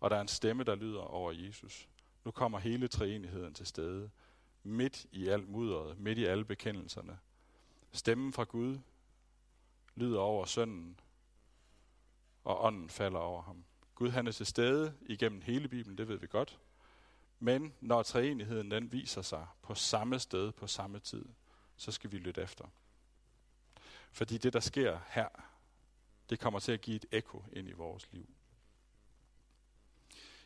og 0.00 0.10
der 0.10 0.16
er 0.16 0.20
en 0.20 0.28
stemme, 0.28 0.64
der 0.64 0.74
lyder 0.74 1.00
over 1.00 1.32
Jesus. 1.32 1.88
Nu 2.24 2.30
kommer 2.30 2.58
hele 2.58 2.88
treenigheden 2.88 3.54
til 3.54 3.66
stede, 3.66 4.10
midt 4.62 5.06
i 5.12 5.28
alt 5.28 5.48
mudderet, 5.48 5.98
midt 5.98 6.18
i 6.18 6.24
alle 6.24 6.44
bekendelserne. 6.44 7.18
Stemmen 7.92 8.32
fra 8.32 8.44
Gud 8.44 8.78
lyder 9.94 10.20
over 10.20 10.44
sønnen, 10.44 11.00
og 12.44 12.64
ånden 12.64 12.90
falder 12.90 13.20
over 13.20 13.42
ham. 13.42 13.64
Gud 13.94 14.10
han 14.10 14.26
er 14.26 14.32
til 14.32 14.46
stede 14.46 14.94
igennem 15.00 15.40
hele 15.40 15.68
Bibelen, 15.68 15.98
det 15.98 16.08
ved 16.08 16.18
vi 16.18 16.26
godt. 16.26 16.58
Men 17.38 17.74
når 17.80 18.02
treenigheden 18.02 18.70
den 18.70 18.92
viser 18.92 19.22
sig 19.22 19.46
på 19.62 19.74
samme 19.74 20.18
sted 20.18 20.52
på 20.52 20.66
samme 20.66 20.98
tid, 20.98 21.24
så 21.76 21.92
skal 21.92 22.12
vi 22.12 22.18
lytte 22.18 22.42
efter. 22.42 22.64
Fordi 24.12 24.38
det, 24.38 24.52
der 24.52 24.60
sker 24.60 24.98
her, 25.08 25.28
det 26.30 26.40
kommer 26.40 26.60
til 26.60 26.72
at 26.72 26.80
give 26.80 26.96
et 26.96 27.06
ekko 27.12 27.44
ind 27.52 27.68
i 27.68 27.72
vores 27.72 28.12
liv. 28.12 28.28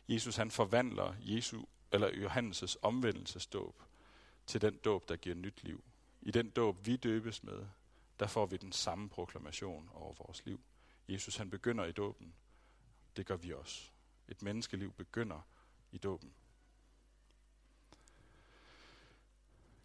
Jesus 0.07 0.35
han 0.35 0.51
forvandler 0.51 1.15
Jesu, 1.19 1.63
eller 1.91 2.09
Johannes' 2.09 2.75
omvendelsesdåb 2.81 3.83
til 4.45 4.61
den 4.61 4.77
dåb, 4.77 5.09
der 5.09 5.15
giver 5.15 5.35
nyt 5.35 5.63
liv. 5.63 5.83
I 6.21 6.31
den 6.31 6.49
dåb, 6.49 6.85
vi 6.85 6.95
døbes 6.95 7.43
med, 7.43 7.65
der 8.19 8.27
får 8.27 8.45
vi 8.45 8.57
den 8.57 8.71
samme 8.71 9.09
proklamation 9.09 9.89
over 9.93 10.13
vores 10.13 10.45
liv. 10.45 10.61
Jesus 11.07 11.35
han 11.35 11.49
begynder 11.49 11.85
i 11.85 11.91
dåben, 11.91 12.33
det 13.17 13.25
gør 13.25 13.35
vi 13.35 13.53
også. 13.53 13.91
Et 14.27 14.41
menneskeliv 14.41 14.93
begynder 14.93 15.41
i 15.91 15.97
dåben. 15.97 16.33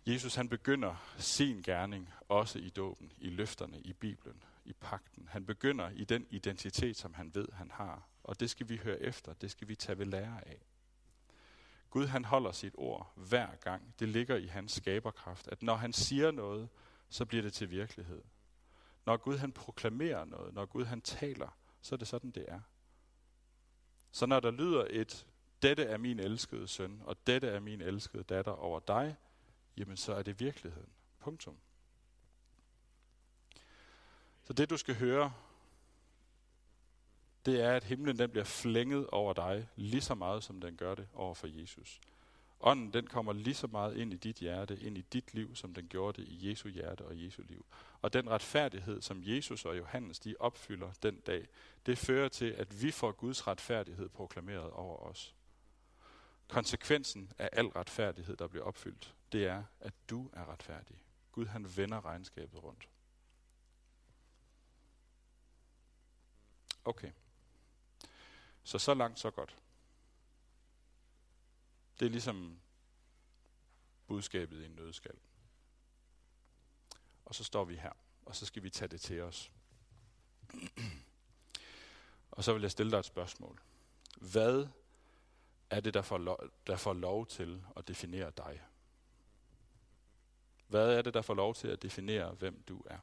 Jesus 0.07 0.35
han 0.35 0.49
begynder 0.49 1.14
sin 1.19 1.62
gerning 1.62 2.11
også 2.28 2.59
i 2.59 2.69
dåben, 2.69 3.12
i 3.19 3.28
løfterne, 3.31 3.81
i 3.81 3.93
Bibelen, 3.93 4.43
i 4.64 4.73
pakten. 4.73 5.28
Han 5.28 5.47
begynder 5.47 5.90
i 5.90 6.04
den 6.04 6.26
identitet, 6.31 6.97
som 6.97 7.14
han 7.14 7.35
ved, 7.35 7.49
han 7.52 7.71
har. 7.71 8.09
Og 8.25 8.40
det 8.40 8.50
skal 8.50 8.69
vi 8.69 8.76
høre 8.76 9.00
efter, 9.00 9.33
det 9.33 9.50
skal 9.50 9.69
vi 9.69 9.75
tage 9.75 9.99
ved 9.99 10.07
lære 10.07 10.49
af. 10.49 10.66
Gud 11.90 12.07
han 12.07 12.25
holder 12.25 12.52
sit 12.52 12.75
ord 12.78 13.12
hver 13.16 13.57
gang. 13.57 13.95
Det 13.99 14.09
ligger 14.09 14.37
i 14.37 14.47
hans 14.47 14.73
skaberkraft, 14.73 15.49
at 15.49 15.62
når 15.62 15.75
han 15.75 15.93
siger 15.93 16.31
noget, 16.31 16.69
så 17.09 17.25
bliver 17.25 17.43
det 17.43 17.52
til 17.52 17.71
virkelighed. 17.71 18.23
Når 19.07 19.16
Gud 19.16 19.37
han 19.37 19.52
proklamerer 19.52 20.25
noget, 20.25 20.54
når 20.54 20.66
Gud 20.66 20.85
han 20.85 21.00
taler, 21.00 21.59
så 21.81 21.95
er 21.95 21.97
det 21.97 22.09
sådan, 22.09 22.31
det 22.31 22.45
er. 22.49 22.61
Så 24.14 24.26
når 24.26 24.40
der 24.40 24.50
lyder 24.50 24.87
et, 24.90 25.26
dette 25.62 25.85
er 25.85 25.97
min 25.99 26.18
elskede 26.21 26.68
søn, 26.68 27.02
og 27.04 27.26
dette 27.26 27.49
er 27.49 27.61
min 27.61 27.80
elskede 27.80 28.23
datter 28.23 28.52
over 28.52 28.80
dig, 28.80 29.16
jamen 29.76 29.97
så 29.97 30.14
er 30.14 30.23
det 30.23 30.40
virkeligheden. 30.40 30.92
Punktum. 31.21 31.56
Så 34.42 34.52
det 34.52 34.71
du 34.71 34.76
skal 34.76 34.94
høre, 34.94 35.33
det 37.47 37.61
er, 37.61 37.73
at 37.73 37.85
himlen 37.85 38.18
den 38.18 38.30
bliver 38.30 38.44
flænget 38.44 39.06
over 39.06 39.33
dig, 39.33 39.68
lige 39.76 40.00
så 40.00 40.14
meget 40.14 40.44
som 40.44 40.61
den 40.61 40.76
gør 40.76 40.94
det 40.94 41.09
over 41.14 41.35
for 41.35 41.47
Jesus. 41.47 42.00
Ånden 42.66 42.92
den 42.92 43.06
kommer 43.06 43.33
lige 43.33 43.54
så 43.54 43.66
meget 43.66 43.97
ind 43.97 44.12
i 44.12 44.16
dit 44.16 44.37
hjerte, 44.37 44.80
ind 44.80 44.99
i 44.99 45.00
dit 45.00 45.35
liv, 45.35 45.56
som 45.56 45.75
den 45.75 45.88
gjorde 45.88 46.23
det 46.23 46.28
i 46.28 46.50
Jesu 46.50 46.68
hjerte 46.68 47.04
og 47.04 47.25
Jesu 47.25 47.42
liv. 47.42 47.66
Og 48.02 48.12
den 48.12 48.30
retfærdighed, 48.30 49.02
som 49.02 49.21
Jesus 49.23 49.64
og 49.64 49.78
Johannes 49.78 50.18
de 50.18 50.35
opfylder 50.40 50.92
den 51.02 51.21
dag, 51.21 51.49
det 51.87 51.99
fører 51.99 52.28
til, 52.28 52.50
at 52.50 52.83
vi 52.83 52.90
får 52.90 53.12
Guds 53.12 53.47
retfærdighed 53.47 54.09
proklameret 54.09 54.71
over 54.71 54.97
os. 54.97 55.35
Konsekvensen 56.49 57.33
af 57.38 57.49
al 57.52 57.66
retfærdighed, 57.66 58.37
der 58.37 58.47
bliver 58.47 58.64
opfyldt, 58.64 59.14
det 59.33 59.47
er, 59.47 59.64
at 59.80 59.94
du 60.11 60.30
er 60.33 60.52
retfærdig. 60.52 60.97
Gud 61.33 61.47
han 61.47 61.76
vender 61.76 62.04
regnskabet 62.04 62.62
rundt. 62.62 62.88
Okay. 66.85 67.11
Så 68.62 68.78
så 68.78 68.94
langt, 68.94 69.18
så 69.18 69.30
godt. 69.30 69.56
Det 72.01 72.07
er 72.07 72.11
ligesom 72.11 72.61
budskabet 74.07 74.63
i 74.63 74.65
en 74.65 74.71
nødskal. 74.71 75.19
Og 77.25 77.35
så 77.35 77.45
står 77.45 77.65
vi 77.65 77.75
her, 77.75 77.93
og 78.27 78.37
så 78.37 78.47
skal 78.47 78.63
vi 78.63 78.71
tage 78.71 78.89
det 78.89 79.01
til 79.01 79.21
os. 79.21 79.53
og 82.31 82.45
så 82.45 82.53
vil 82.53 82.63
jeg 82.63 82.71
stille 82.71 82.93
dig 82.93 82.99
et 82.99 83.05
spørgsmål. 83.05 83.61
Hvad 84.21 84.67
er 85.71 85.81
det, 85.81 85.95
der 85.95 86.03
får, 86.03 86.19
lov, 86.19 86.51
der 86.67 86.77
får 86.77 86.93
lov 86.93 87.27
til 87.27 87.65
at 87.77 87.89
definere 87.89 88.33
dig? 88.37 88.63
Hvad 90.67 90.99
er 90.99 91.03
det, 91.03 91.15
der 91.15 91.23
får 91.23 91.35
lov 91.35 91.55
til 91.55 91.69
at 91.69 91.83
definere, 91.83 92.35
hvem 92.35 92.63
du 92.63 92.83
er? 92.87 92.99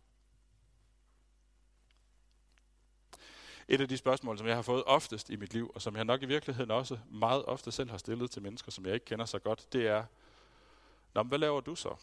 Et 3.71 3.81
af 3.81 3.87
de 3.87 3.97
spørgsmål, 3.97 4.37
som 4.37 4.47
jeg 4.47 4.55
har 4.55 4.61
fået 4.61 4.83
oftest 4.83 5.29
i 5.29 5.35
mit 5.35 5.53
liv, 5.53 5.71
og 5.75 5.81
som 5.81 5.95
jeg 5.95 6.05
nok 6.05 6.23
i 6.23 6.25
virkeligheden 6.25 6.71
også 6.71 6.97
meget 7.09 7.45
ofte 7.45 7.71
selv 7.71 7.89
har 7.89 7.97
stillet 7.97 8.31
til 8.31 8.41
mennesker, 8.41 8.71
som 8.71 8.85
jeg 8.85 8.93
ikke 8.93 9.05
kender 9.05 9.25
så 9.25 9.39
godt, 9.39 9.73
det 9.73 9.87
er, 9.87 10.05
Nå, 11.13 11.23
hvad 11.23 11.37
laver 11.37 11.61
du 11.61 11.75
så? 11.75 11.95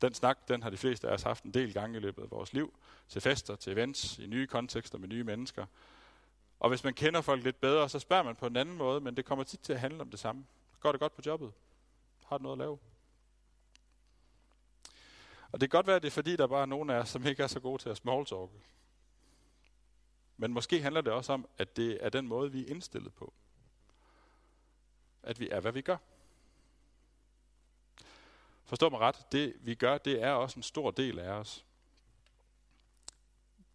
Den 0.00 0.14
snak, 0.14 0.48
den 0.48 0.62
har 0.62 0.70
de 0.70 0.76
fleste 0.76 1.08
af 1.08 1.14
os 1.14 1.22
haft 1.22 1.44
en 1.44 1.54
del 1.54 1.72
gange 1.72 1.96
i 1.96 2.00
løbet 2.00 2.22
af 2.22 2.30
vores 2.30 2.52
liv. 2.52 2.74
Til 3.08 3.20
fester, 3.20 3.56
til 3.56 3.72
events, 3.72 4.18
i 4.18 4.26
nye 4.26 4.46
kontekster 4.46 4.98
med 4.98 5.08
nye 5.08 5.24
mennesker. 5.24 5.66
Og 6.60 6.68
hvis 6.68 6.84
man 6.84 6.94
kender 6.94 7.20
folk 7.20 7.44
lidt 7.44 7.60
bedre, 7.60 7.88
så 7.88 7.98
spørger 7.98 8.22
man 8.22 8.36
på 8.36 8.46
en 8.46 8.56
anden 8.56 8.76
måde, 8.76 9.00
men 9.00 9.16
det 9.16 9.24
kommer 9.24 9.44
tit 9.44 9.60
til 9.60 9.72
at 9.72 9.80
handle 9.80 10.00
om 10.00 10.10
det 10.10 10.20
samme. 10.20 10.46
Går 10.80 10.92
det 10.92 11.00
godt 11.00 11.14
på 11.14 11.22
jobbet? 11.26 11.52
Har 12.26 12.38
du 12.38 12.42
noget 12.42 12.54
at 12.54 12.58
lave? 12.58 12.78
Og 15.52 15.60
det 15.60 15.70
kan 15.70 15.78
godt 15.78 15.86
være, 15.86 15.96
at 15.96 16.02
det 16.02 16.08
er 16.08 16.12
fordi, 16.12 16.36
der 16.36 16.46
bare 16.46 16.62
er 16.62 16.66
nogen 16.66 16.90
af 16.90 16.96
os, 16.96 17.08
som 17.08 17.26
ikke 17.26 17.42
er 17.42 17.46
så 17.46 17.60
gode 17.60 17.82
til 17.82 17.88
at 17.88 17.96
smalltalke. 17.96 18.60
Men 20.36 20.52
måske 20.52 20.82
handler 20.82 21.00
det 21.00 21.12
også 21.12 21.32
om, 21.32 21.48
at 21.58 21.76
det 21.76 21.98
er 22.04 22.08
den 22.08 22.28
måde, 22.28 22.52
vi 22.52 22.62
er 22.62 22.70
indstillet 22.70 23.14
på. 23.14 23.32
At 25.22 25.40
vi 25.40 25.48
er, 25.50 25.60
hvad 25.60 25.72
vi 25.72 25.80
gør. 25.80 25.96
Forstå 28.64 28.88
mig 28.88 29.00
ret, 29.00 29.32
det 29.32 29.56
vi 29.60 29.74
gør, 29.74 29.98
det 29.98 30.22
er 30.22 30.30
også 30.30 30.58
en 30.58 30.62
stor 30.62 30.90
del 30.90 31.18
af 31.18 31.30
os. 31.30 31.64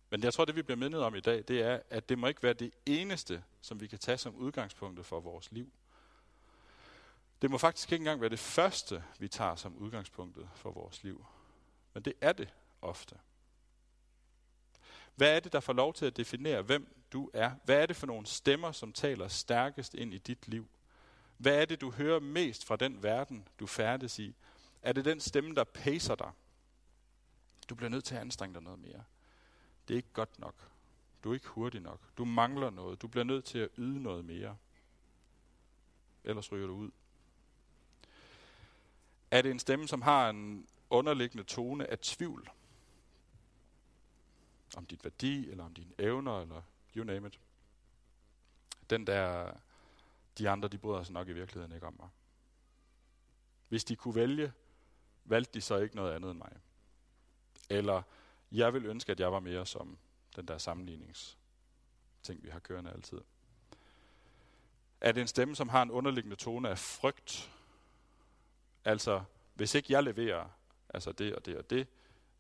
Men 0.10 0.24
jeg 0.24 0.34
tror, 0.34 0.46
det 0.46 0.56
vi 0.56 0.62
bliver 0.62 0.78
mindet 0.78 1.04
om 1.04 1.16
i 1.16 1.20
dag, 1.20 1.44
det 1.48 1.62
er, 1.62 1.80
at 1.90 2.10
det 2.10 2.20
må 2.20 2.28
ikke 2.28 2.44
være 2.44 2.54
det 2.54 2.72
eneste, 2.86 3.44
som 3.62 3.82
vi 3.82 3.88
kan 3.88 4.00
tage 4.00 4.18
som 4.18 4.36
udgangspunkt 4.36 5.06
for 5.06 5.20
vores 5.20 5.52
liv. 5.52 5.72
Det 7.42 7.52
må 7.52 7.58
faktisk 7.58 7.92
ikke 7.92 8.02
engang 8.02 8.22
være 8.22 8.30
det 8.30 8.40
første, 8.40 9.04
vi 9.20 9.28
tager 9.28 9.56
som 9.56 9.78
udgangspunktet 9.78 10.50
for 10.56 10.72
vores 10.72 11.04
liv. 11.04 11.26
Men 11.94 12.04
det 12.04 12.14
er 12.22 12.32
det 12.32 12.54
ofte. 12.82 13.16
Hvad 15.22 15.36
er 15.36 15.40
det, 15.40 15.54
der 15.54 15.60
får 15.60 15.74
lov 15.74 15.94
til 15.94 16.06
at 16.06 16.18
definere, 16.18 16.62
hvem 16.62 16.96
du 17.14 17.30
er? 17.34 17.52
Hvad 17.64 17.82
er 17.82 17.86
det 17.86 17.96
for 17.96 18.08
nogle 18.08 18.26
stemmer, 18.26 18.72
som 18.72 18.94
taler 18.94 19.28
stærkest 19.28 19.94
ind 19.94 20.14
i 20.14 20.18
dit 20.18 20.48
liv? 20.48 20.68
Hvad 21.38 21.62
er 21.62 21.66
det, 21.66 21.82
du 21.82 21.92
hører 21.92 22.20
mest 22.20 22.66
fra 22.66 22.76
den 22.76 23.04
verden, 23.04 23.48
du 23.60 23.68
færdes 23.68 24.20
i? 24.20 24.36
Er 24.82 24.94
det 24.94 25.06
den 25.06 25.20
stemme, 25.20 25.56
der 25.56 25.64
pacer 25.64 26.16
dig? 26.16 26.32
Du 27.70 27.76
bliver 27.76 27.90
nødt 27.90 28.04
til 28.04 28.16
at 28.16 28.22
anstrenge 28.22 28.54
dig 28.54 28.64
noget 28.64 28.80
mere. 28.80 29.04
Det 29.88 29.94
er 29.94 29.98
ikke 29.98 30.14
godt 30.14 30.40
nok. 30.40 30.56
Du 31.24 31.30
er 31.30 31.34
ikke 31.34 31.48
hurtig 31.48 31.82
nok. 31.82 32.00
Du 32.18 32.26
mangler 32.26 32.70
noget. 32.70 33.02
Du 33.02 33.08
bliver 33.08 33.24
nødt 33.24 33.46
til 33.46 33.60
at 33.60 33.70
yde 33.78 34.04
noget 34.04 34.26
mere. 34.26 34.58
Ellers 36.24 36.52
ryger 36.52 36.68
du 36.68 36.74
ud. 36.74 36.92
Er 39.32 39.42
det 39.42 39.52
en 39.52 39.60
stemme, 39.60 39.88
som 39.88 40.02
har 40.02 40.30
en 40.30 40.68
underliggende 40.90 41.44
tone 41.44 41.92
af 41.92 42.00
tvivl? 42.00 42.52
Om 44.76 44.86
dit 44.86 45.04
værdi, 45.04 45.50
eller 45.50 45.64
om 45.64 45.74
dine 45.74 45.94
evner, 46.00 46.42
eller 46.42 46.62
you 46.96 47.04
name 47.04 47.28
it. 47.28 47.40
Den 48.90 49.08
der, 49.08 49.54
de 50.38 50.50
andre, 50.50 50.68
de 50.68 50.78
bryder 50.78 51.04
sig 51.04 51.14
nok 51.14 51.28
i 51.28 51.34
virkeligheden 51.34 51.76
ikke 51.76 51.88
om 51.88 51.96
mig. 52.00 52.10
Hvis 53.68 53.84
de 53.84 53.96
kunne 53.96 54.16
vælge, 54.16 54.54
valgte 55.26 55.54
de 55.54 55.62
så 55.62 55.78
ikke 55.78 55.96
noget 55.96 56.14
andet 56.14 56.32
end 56.32 56.38
mig. 56.38 56.52
Eller, 57.70 58.02
jeg 58.52 58.74
vil 58.74 58.86
ønske, 58.86 59.12
at 59.12 59.20
jeg 59.20 59.32
var 59.32 59.40
mere 59.40 59.66
som 59.66 59.98
den 60.36 60.48
der 60.48 60.58
sammenlignings 60.58 61.38
ting, 62.24 62.44
vi 62.44 62.50
har 62.50 62.60
kørende 62.60 62.92
altid. 62.92 63.22
Er 65.02 65.12
det 65.12 65.22
en 65.22 65.28
stemme, 65.28 65.56
som 65.56 65.70
har 65.70 65.82
en 65.82 65.92
underliggende 65.92 66.36
tone 66.36 66.70
af 66.70 66.78
frygt? 66.78 67.52
Altså, 68.86 69.24
hvis 69.54 69.76
ikke 69.76 69.94
jeg 69.94 70.04
leverer, 70.04 70.50
altså 70.90 71.12
det 71.12 71.36
og 71.36 71.46
det 71.46 71.58
og 71.58 71.70
det, 71.70 71.88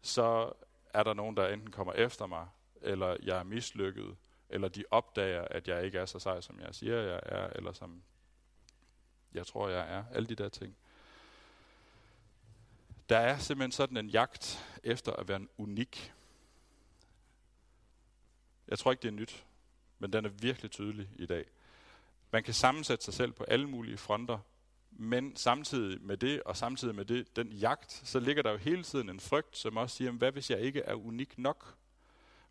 så 0.01 0.53
er 0.93 1.03
der 1.03 1.13
nogen, 1.13 1.37
der 1.37 1.47
enten 1.47 1.71
kommer 1.71 1.93
efter 1.93 2.25
mig, 2.25 2.47
eller 2.81 3.17
jeg 3.23 3.39
er 3.39 3.43
mislykket, 3.43 4.17
eller 4.49 4.67
de 4.67 4.83
opdager, 4.91 5.41
at 5.41 5.67
jeg 5.67 5.85
ikke 5.85 5.97
er 5.97 6.05
så 6.05 6.19
sej, 6.19 6.41
som 6.41 6.59
jeg 6.59 6.75
siger, 6.75 7.01
jeg 7.01 7.19
er, 7.25 7.47
eller 7.47 7.73
som 7.73 8.03
jeg 9.33 9.47
tror, 9.47 9.69
jeg 9.69 9.95
er. 9.95 10.03
Alle 10.11 10.27
de 10.27 10.35
der 10.35 10.49
ting. 10.49 10.75
Der 13.09 13.17
er 13.17 13.37
simpelthen 13.37 13.71
sådan 13.71 13.97
en 13.97 14.09
jagt 14.09 14.65
efter 14.83 15.13
at 15.13 15.27
være 15.27 15.37
en 15.37 15.49
unik. 15.57 16.13
Jeg 18.67 18.79
tror 18.79 18.91
ikke, 18.91 19.01
det 19.01 19.07
er 19.07 19.11
nyt, 19.11 19.45
men 19.99 20.13
den 20.13 20.25
er 20.25 20.29
virkelig 20.29 20.71
tydelig 20.71 21.09
i 21.15 21.25
dag. 21.25 21.45
Man 22.31 22.43
kan 22.43 22.53
sammensætte 22.53 23.05
sig 23.05 23.13
selv 23.13 23.31
på 23.31 23.43
alle 23.43 23.69
mulige 23.69 23.97
fronter, 23.97 24.39
men 24.91 25.35
samtidig 25.35 26.01
med 26.01 26.17
det, 26.17 26.43
og 26.43 26.57
samtidig 26.57 26.95
med 26.95 27.05
det, 27.05 27.35
den 27.35 27.47
jagt, 27.47 28.01
så 28.03 28.19
ligger 28.19 28.43
der 28.43 28.51
jo 28.51 28.57
hele 28.57 28.83
tiden 28.83 29.09
en 29.09 29.19
frygt, 29.19 29.57
som 29.57 29.77
også 29.77 29.95
siger, 29.95 30.11
hvad 30.11 30.31
hvis 30.31 30.49
jeg 30.49 30.59
ikke 30.59 30.81
er 30.81 30.93
unik 30.93 31.37
nok? 31.37 31.75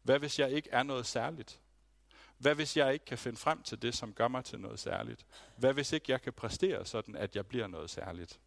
Hvad 0.02 0.18
hvis 0.18 0.38
jeg 0.38 0.50
ikke 0.50 0.70
er 0.72 0.82
noget 0.82 1.06
særligt? 1.06 1.60
Hvad 2.38 2.54
hvis 2.54 2.76
jeg 2.76 2.92
ikke 2.92 3.04
kan 3.04 3.18
finde 3.18 3.38
frem 3.38 3.62
til 3.62 3.82
det, 3.82 3.94
som 3.94 4.12
gør 4.12 4.28
mig 4.28 4.44
til 4.44 4.60
noget 4.60 4.80
særligt? 4.80 5.26
Hvad 5.56 5.72
hvis 5.72 5.92
ikke 5.92 6.12
jeg 6.12 6.22
kan 6.22 6.32
præstere 6.32 6.86
sådan, 6.86 7.16
at 7.16 7.36
jeg 7.36 7.46
bliver 7.46 7.66
noget 7.66 7.90
særligt? 7.90 8.40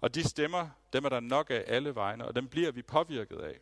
Og 0.00 0.14
de 0.14 0.28
stemmer, 0.28 0.68
dem 0.92 1.04
er 1.04 1.08
der 1.08 1.20
nok 1.20 1.50
af 1.50 1.64
alle 1.66 1.94
vegne, 1.94 2.24
og 2.24 2.36
dem 2.36 2.48
bliver 2.48 2.72
vi 2.72 2.82
påvirket 2.82 3.38
af. 3.38 3.60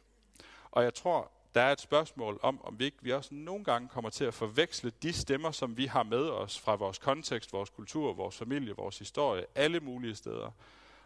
Og 0.70 0.84
jeg 0.84 0.94
tror, 0.94 1.32
der 1.54 1.60
er 1.60 1.72
et 1.72 1.80
spørgsmål 1.80 2.38
om, 2.42 2.64
om 2.64 2.78
vi 2.78 2.84
ikke 2.84 2.96
vi 3.00 3.12
også 3.12 3.34
nogle 3.34 3.64
gange 3.64 3.88
kommer 3.88 4.10
til 4.10 4.24
at 4.24 4.34
forveksle 4.34 4.92
de 5.02 5.12
stemmer, 5.12 5.50
som 5.50 5.76
vi 5.76 5.86
har 5.86 6.02
med 6.02 6.28
os 6.30 6.58
fra 6.58 6.74
vores 6.74 6.98
kontekst, 6.98 7.52
vores 7.52 7.70
kultur, 7.70 8.12
vores 8.12 8.36
familie, 8.36 8.76
vores 8.76 8.98
historie, 8.98 9.46
alle 9.54 9.80
mulige 9.80 10.14
steder, 10.14 10.50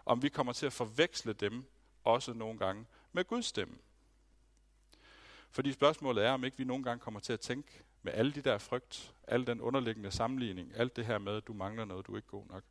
om 0.07 0.23
vi 0.23 0.29
kommer 0.29 0.53
til 0.53 0.67
at 0.67 0.73
forveksle 0.73 1.33
dem 1.33 1.65
også 2.05 2.33
nogle 2.33 2.59
gange 2.59 2.87
med 3.13 3.25
Guds 3.25 3.47
stemme. 3.47 3.75
Fordi 5.51 5.73
spørgsmålet 5.73 6.25
er, 6.25 6.31
om 6.31 6.45
ikke 6.45 6.59
vi 6.59 6.65
nogle 6.65 6.85
gange 6.85 7.01
kommer 7.01 7.21
til 7.21 7.33
at 7.33 7.41
tænke 7.41 7.83
med 8.03 8.13
alle 8.13 8.33
de 8.33 8.41
der 8.41 8.59
frygt, 8.59 9.15
al 9.27 9.47
den 9.47 9.61
underliggende 9.61 10.11
sammenligning, 10.11 10.73
alt 10.77 10.97
det 10.97 11.07
her 11.07 11.19
med, 11.19 11.37
at 11.37 11.47
du 11.47 11.53
mangler 11.53 11.85
noget, 11.85 12.07
du 12.07 12.13
er 12.13 12.17
ikke 12.17 12.29
god 12.29 12.47
nok, 12.47 12.63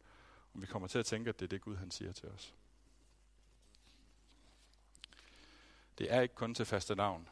om 0.54 0.62
vi 0.62 0.68
kommer 0.68 0.88
til 0.88 1.00
at 1.00 1.06
tænke, 1.06 1.30
at 1.30 1.40
det 1.40 1.46
er 1.46 1.50
det 1.50 1.62
Gud, 1.62 1.76
han 1.76 1.92
siger 1.92 2.12
til 2.12 2.30
os. 2.30 2.54
Det 5.98 6.14
er 6.14 6.22
ikke 6.22 6.36
kun 6.36 6.56
til 6.56 6.66
faste 6.66 6.96
navn, 6.96 7.30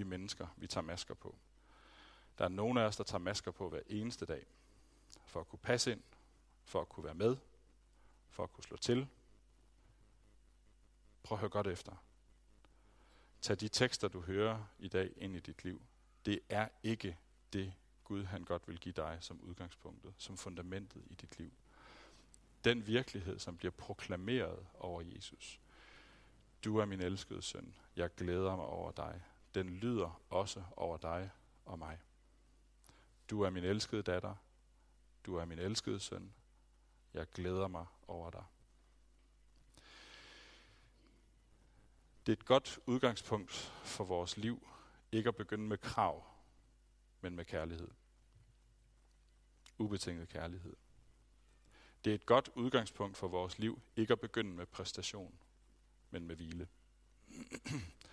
vi 0.00 0.04
mennesker, 0.04 0.46
vi 0.56 0.66
tager 0.66 0.84
masker 0.84 1.14
på. 1.14 1.34
Der 2.38 2.44
er 2.44 2.48
nogen 2.48 2.78
af 2.78 2.82
os, 2.82 2.96
der 2.96 3.04
tager 3.04 3.18
masker 3.18 3.50
på 3.50 3.68
hver 3.68 3.80
eneste 3.86 4.26
dag, 4.26 4.46
for 5.26 5.40
at 5.40 5.48
kunne 5.48 5.58
passe 5.58 5.92
ind, 5.92 6.02
for 6.64 6.80
at 6.80 6.88
kunne 6.88 7.04
være 7.04 7.14
med, 7.14 7.36
for 8.30 8.42
at 8.42 8.52
kunne 8.52 8.64
slå 8.64 8.76
til. 8.76 9.08
Prøv 11.22 11.36
at 11.36 11.40
høre 11.40 11.50
godt 11.50 11.66
efter. 11.66 11.92
Tag 13.40 13.60
de 13.60 13.68
tekster, 13.68 14.08
du 14.08 14.20
hører 14.20 14.64
i 14.78 14.88
dag, 14.88 15.12
ind 15.16 15.36
i 15.36 15.40
dit 15.40 15.64
liv. 15.64 15.82
Det 16.26 16.40
er 16.48 16.68
ikke 16.82 17.18
det, 17.52 17.74
Gud 18.04 18.24
han 18.24 18.44
godt 18.44 18.68
vil 18.68 18.78
give 18.78 18.92
dig 18.92 19.18
som 19.20 19.40
udgangspunktet, 19.40 20.14
som 20.18 20.36
fundamentet 20.36 21.02
i 21.10 21.14
dit 21.14 21.38
liv. 21.38 21.52
Den 22.64 22.86
virkelighed, 22.86 23.38
som 23.38 23.56
bliver 23.56 23.72
proklameret 23.72 24.66
over 24.78 25.02
Jesus. 25.02 25.60
Du 26.64 26.78
er 26.78 26.84
min 26.84 27.00
elskede 27.00 27.42
søn. 27.42 27.74
Jeg 27.96 28.14
glæder 28.14 28.56
mig 28.56 28.64
over 28.64 28.92
dig. 28.92 29.22
Den 29.54 29.70
lyder 29.70 30.20
også 30.30 30.64
over 30.76 30.96
dig 30.96 31.30
og 31.64 31.78
mig. 31.78 31.98
Du 33.30 33.42
er 33.42 33.50
min 33.50 33.64
elskede 33.64 34.02
datter. 34.02 34.34
Du 35.26 35.36
er 35.36 35.44
min 35.44 35.58
elskede 35.58 36.00
søn. 36.00 36.34
Jeg 37.14 37.26
glæder 37.30 37.68
mig 37.68 37.86
over 38.08 38.30
dig. 38.30 38.44
Det 42.26 42.32
er 42.32 42.36
et 42.36 42.44
godt 42.44 42.78
udgangspunkt 42.86 43.52
for 43.84 44.04
vores 44.04 44.36
liv, 44.36 44.68
ikke 45.12 45.28
at 45.28 45.36
begynde 45.36 45.64
med 45.64 45.78
krav, 45.78 46.24
men 47.20 47.36
med 47.36 47.44
kærlighed. 47.44 47.88
Ubetinget 49.78 50.28
kærlighed. 50.28 50.76
Det 52.04 52.10
er 52.10 52.14
et 52.14 52.26
godt 52.26 52.50
udgangspunkt 52.54 53.16
for 53.16 53.28
vores 53.28 53.58
liv, 53.58 53.80
ikke 53.96 54.12
at 54.12 54.20
begynde 54.20 54.50
med 54.50 54.66
præstation, 54.66 55.38
men 56.10 56.26
med 56.26 56.36
hvile. 56.36 56.68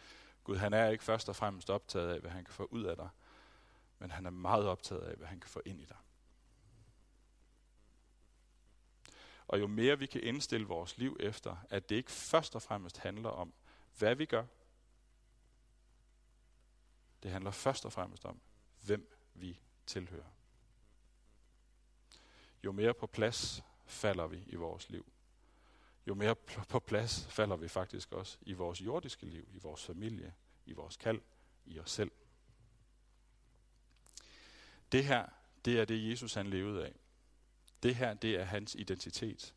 Gud 0.47 0.57
han 0.57 0.73
er 0.73 0.89
ikke 0.89 1.03
først 1.03 1.29
og 1.29 1.35
fremmest 1.35 1.69
optaget 1.69 2.13
af, 2.13 2.19
hvad 2.19 2.31
han 2.31 2.45
kan 2.45 2.53
få 2.53 2.65
ud 2.65 2.83
af 2.83 2.95
dig, 2.95 3.09
men 3.99 4.11
han 4.11 4.25
er 4.25 4.29
meget 4.29 4.67
optaget 4.67 5.01
af, 5.01 5.15
hvad 5.15 5.27
han 5.27 5.39
kan 5.39 5.49
få 5.49 5.61
ind 5.65 5.81
i 5.81 5.85
dig. 5.85 5.97
Og 9.47 9.59
jo 9.59 9.67
mere 9.67 9.99
vi 9.99 10.05
kan 10.05 10.23
indstille 10.23 10.67
vores 10.67 10.97
liv 10.97 11.17
efter, 11.19 11.55
at 11.69 11.89
det 11.89 11.95
ikke 11.95 12.11
først 12.11 12.55
og 12.55 12.61
fremmest 12.61 12.97
handler 12.97 13.29
om, 13.29 13.53
hvad 13.97 14.15
vi 14.15 14.25
gør. 14.25 14.45
Det 17.23 17.31
handler 17.31 17.51
først 17.51 17.85
og 17.85 17.93
fremmest 17.93 18.25
om, 18.25 18.41
hvem 18.81 19.17
vi 19.33 19.59
tilhører. 19.85 20.31
Jo 22.63 22.71
mere 22.71 22.93
på 22.93 23.07
plads 23.07 23.63
falder 23.85 24.27
vi 24.27 24.43
i 24.47 24.55
vores 24.55 24.89
liv. 24.89 25.11
Jo 26.07 26.13
mere 26.13 26.35
på 26.69 26.79
plads 26.79 27.27
falder 27.29 27.55
vi 27.55 27.67
faktisk 27.67 28.11
også 28.11 28.37
i 28.41 28.53
vores 28.53 28.81
jordiske 28.81 29.25
liv, 29.25 29.49
i 29.53 29.59
vores 29.59 29.85
familie, 29.85 30.33
i 30.65 30.73
vores 30.73 30.97
kald, 30.97 31.21
i 31.65 31.79
os 31.79 31.91
selv. 31.91 32.11
Det 34.91 35.05
her, 35.05 35.25
det 35.65 35.79
er 35.79 35.85
det 35.85 36.09
Jesus 36.09 36.33
han 36.33 36.47
levede 36.47 36.85
af. 36.85 36.93
Det 37.83 37.95
her, 37.95 38.13
det 38.13 38.35
er 38.35 38.43
hans 38.43 38.75
identitet. 38.75 39.53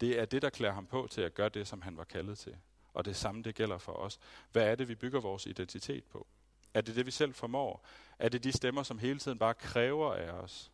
Det 0.00 0.20
er 0.20 0.24
det, 0.24 0.42
der 0.42 0.50
klæder 0.50 0.72
ham 0.72 0.86
på 0.86 1.08
til 1.10 1.20
at 1.20 1.34
gøre 1.34 1.48
det, 1.48 1.68
som 1.68 1.82
han 1.82 1.96
var 1.96 2.04
kaldet 2.04 2.38
til. 2.38 2.56
Og 2.94 3.04
det 3.04 3.16
samme, 3.16 3.42
det 3.42 3.54
gælder 3.54 3.78
for 3.78 3.92
os. 3.92 4.18
Hvad 4.52 4.62
er 4.62 4.74
det, 4.74 4.88
vi 4.88 4.94
bygger 4.94 5.20
vores 5.20 5.46
identitet 5.46 6.04
på? 6.04 6.26
Er 6.74 6.80
det 6.80 6.96
det, 6.96 7.06
vi 7.06 7.10
selv 7.10 7.34
formår? 7.34 7.86
Er 8.18 8.28
det 8.28 8.44
de 8.44 8.52
stemmer, 8.52 8.82
som 8.82 8.98
hele 8.98 9.18
tiden 9.18 9.38
bare 9.38 9.54
kræver 9.54 10.14
af 10.14 10.30
os? 10.30 10.72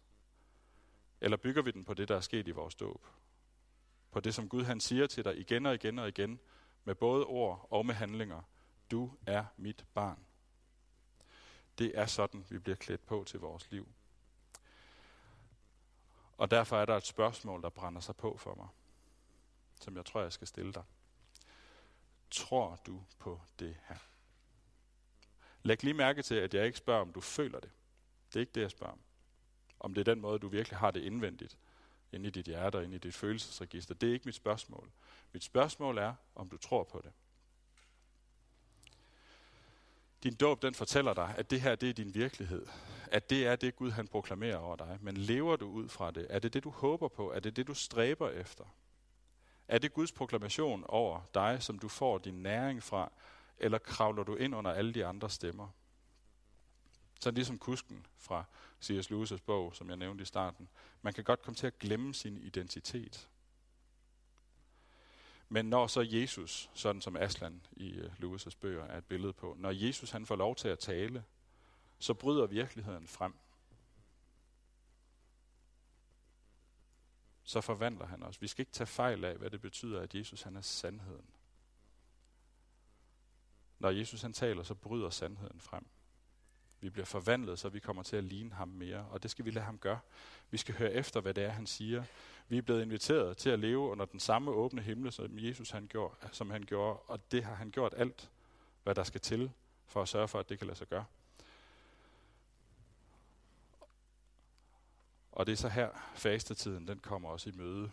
Eller 1.20 1.36
bygger 1.36 1.62
vi 1.62 1.70
den 1.70 1.84
på 1.84 1.94
det, 1.94 2.08
der 2.08 2.16
er 2.16 2.20
sket 2.20 2.48
i 2.48 2.50
vores 2.50 2.74
dåb? 2.74 3.06
På 4.10 4.20
det, 4.20 4.34
som 4.34 4.48
Gud 4.48 4.64
han 4.64 4.80
siger 4.80 5.06
til 5.06 5.24
dig 5.24 5.38
igen 5.38 5.66
og 5.66 5.74
igen 5.74 5.98
og 5.98 6.08
igen, 6.08 6.40
med 6.84 6.94
både 6.94 7.24
ord 7.24 7.66
og 7.70 7.86
med 7.86 7.94
handlinger. 7.94 8.42
Du 8.90 9.12
er 9.26 9.44
mit 9.56 9.84
barn. 9.94 10.24
Det 11.78 11.98
er 11.98 12.06
sådan, 12.06 12.44
vi 12.48 12.58
bliver 12.58 12.76
klædt 12.76 13.06
på 13.06 13.24
til 13.26 13.40
vores 13.40 13.70
liv. 13.70 13.88
Og 16.36 16.50
derfor 16.50 16.76
er 16.76 16.84
der 16.84 16.96
et 16.96 17.06
spørgsmål, 17.06 17.62
der 17.62 17.68
brænder 17.68 18.00
sig 18.00 18.16
på 18.16 18.36
for 18.36 18.54
mig, 18.54 18.68
som 19.80 19.96
jeg 19.96 20.04
tror, 20.04 20.20
jeg 20.20 20.32
skal 20.32 20.46
stille 20.46 20.72
dig. 20.72 20.84
Tror 22.30 22.78
du 22.86 23.02
på 23.18 23.40
det 23.58 23.76
her? 23.88 23.96
Læg 25.62 25.82
lige 25.82 25.94
mærke 25.94 26.22
til, 26.22 26.34
at 26.34 26.54
jeg 26.54 26.66
ikke 26.66 26.78
spørger, 26.78 27.00
om 27.00 27.12
du 27.12 27.20
føler 27.20 27.60
det. 27.60 27.70
Det 28.28 28.36
er 28.36 28.40
ikke 28.40 28.52
det, 28.52 28.60
jeg 28.60 28.70
spørger 28.70 28.92
om. 28.92 29.00
Om 29.80 29.94
det 29.94 30.00
er 30.00 30.14
den 30.14 30.20
måde, 30.20 30.38
du 30.38 30.48
virkelig 30.48 30.78
har 30.78 30.90
det 30.90 31.00
indvendigt, 31.00 31.58
inde 32.12 32.28
i 32.28 32.30
dit 32.30 32.46
hjerte 32.46 32.76
og 32.76 32.84
inde 32.84 32.96
i 32.96 32.98
dit 32.98 33.14
følelsesregister. 33.14 33.94
Det 33.94 34.08
er 34.08 34.12
ikke 34.12 34.26
mit 34.26 34.34
spørgsmål. 34.34 34.90
Mit 35.32 35.44
spørgsmål 35.44 35.98
er, 35.98 36.14
om 36.34 36.48
du 36.48 36.56
tror 36.56 36.84
på 36.84 37.00
det. 37.04 37.12
Din 40.22 40.34
dåb, 40.34 40.62
den 40.62 40.74
fortæller 40.74 41.14
dig, 41.14 41.34
at 41.36 41.50
det 41.50 41.60
her, 41.60 41.74
det 41.74 41.88
er 41.88 41.94
din 41.94 42.14
virkelighed. 42.14 42.66
At 43.06 43.30
det 43.30 43.46
er 43.46 43.56
det, 43.56 43.76
Gud 43.76 43.90
han 43.90 44.08
proklamerer 44.08 44.56
over 44.56 44.76
dig. 44.76 44.98
Men 45.00 45.16
lever 45.16 45.56
du 45.56 45.68
ud 45.68 45.88
fra 45.88 46.10
det? 46.10 46.26
Er 46.30 46.38
det 46.38 46.54
det, 46.54 46.64
du 46.64 46.70
håber 46.70 47.08
på? 47.08 47.32
Er 47.32 47.40
det 47.40 47.56
det, 47.56 47.66
du 47.66 47.74
stræber 47.74 48.30
efter? 48.30 48.64
Er 49.68 49.78
det 49.78 49.92
Guds 49.92 50.12
proklamation 50.12 50.84
over 50.88 51.20
dig, 51.34 51.62
som 51.62 51.78
du 51.78 51.88
får 51.88 52.18
din 52.18 52.42
næring 52.42 52.82
fra? 52.82 53.12
Eller 53.58 53.78
kravler 53.78 54.22
du 54.22 54.34
ind 54.34 54.54
under 54.54 54.70
alle 54.70 54.94
de 54.94 55.06
andre 55.06 55.30
stemmer? 55.30 55.68
Så 57.18 57.30
ligesom 57.30 57.58
kusken 57.58 58.06
fra 58.16 58.44
C.S. 58.82 59.10
Lewis' 59.10 59.42
bog, 59.46 59.74
som 59.74 59.88
jeg 59.88 59.96
nævnte 59.96 60.22
i 60.22 60.24
starten. 60.24 60.68
Man 61.02 61.12
kan 61.12 61.24
godt 61.24 61.42
komme 61.42 61.56
til 61.56 61.66
at 61.66 61.78
glemme 61.78 62.14
sin 62.14 62.38
identitet. 62.38 63.28
Men 65.48 65.66
når 65.66 65.86
så 65.86 66.00
Jesus, 66.00 66.70
sådan 66.74 67.02
som 67.02 67.16
Aslan 67.16 67.66
i 67.72 67.90
øh, 67.90 68.12
Lewis' 68.12 68.56
bøger 68.60 68.84
er 68.84 68.98
et 68.98 69.04
billede 69.04 69.32
på, 69.32 69.56
når 69.58 69.70
Jesus 69.70 70.10
han 70.10 70.26
får 70.26 70.36
lov 70.36 70.56
til 70.56 70.68
at 70.68 70.78
tale, 70.78 71.24
så 71.98 72.14
bryder 72.14 72.46
virkeligheden 72.46 73.08
frem. 73.08 73.34
Så 77.44 77.60
forvandler 77.60 78.06
han 78.06 78.22
os. 78.22 78.42
Vi 78.42 78.46
skal 78.46 78.62
ikke 78.62 78.72
tage 78.72 78.86
fejl 78.86 79.24
af, 79.24 79.36
hvad 79.36 79.50
det 79.50 79.60
betyder, 79.60 80.00
at 80.00 80.14
Jesus 80.14 80.42
han 80.42 80.56
er 80.56 80.60
sandheden. 80.60 81.30
Når 83.78 83.90
Jesus 83.90 84.22
han 84.22 84.32
taler, 84.32 84.62
så 84.62 84.74
bryder 84.74 85.10
sandheden 85.10 85.60
frem. 85.60 85.86
Vi 86.80 86.90
bliver 86.90 87.06
forvandlet, 87.06 87.58
så 87.58 87.68
vi 87.68 87.78
kommer 87.78 88.02
til 88.02 88.16
at 88.16 88.24
ligne 88.24 88.54
ham 88.54 88.68
mere, 88.68 89.06
og 89.10 89.22
det 89.22 89.30
skal 89.30 89.44
vi 89.44 89.50
lade 89.50 89.64
ham 89.64 89.78
gøre. 89.78 89.98
Vi 90.50 90.56
skal 90.56 90.74
høre 90.74 90.92
efter, 90.92 91.20
hvad 91.20 91.34
det 91.34 91.44
er, 91.44 91.48
han 91.48 91.66
siger. 91.66 92.04
Vi 92.48 92.58
er 92.58 92.62
blevet 92.62 92.82
inviteret 92.82 93.36
til 93.36 93.50
at 93.50 93.58
leve 93.58 93.78
under 93.78 94.04
den 94.04 94.20
samme 94.20 94.50
åbne 94.50 94.82
himmel, 94.82 95.12
som 95.12 95.38
Jesus 95.38 95.70
han 95.70 95.86
gjorde, 95.86 96.14
som 96.32 96.50
han 96.50 96.62
gjorde, 96.62 96.98
og 96.98 97.32
det 97.32 97.44
har 97.44 97.54
han 97.54 97.70
gjort 97.70 97.94
alt, 97.96 98.30
hvad 98.82 98.94
der 98.94 99.04
skal 99.04 99.20
til, 99.20 99.50
for 99.86 100.02
at 100.02 100.08
sørge 100.08 100.28
for, 100.28 100.38
at 100.38 100.48
det 100.48 100.58
kan 100.58 100.66
lade 100.66 100.78
sig 100.78 100.88
gøre. 100.88 101.04
Og 105.32 105.46
det 105.46 105.52
er 105.52 105.56
så 105.56 105.68
her, 105.68 105.88
fastetiden 106.14 106.88
den 106.88 106.98
kommer 106.98 107.28
også 107.28 107.50
i 107.50 107.52
møde 107.52 107.90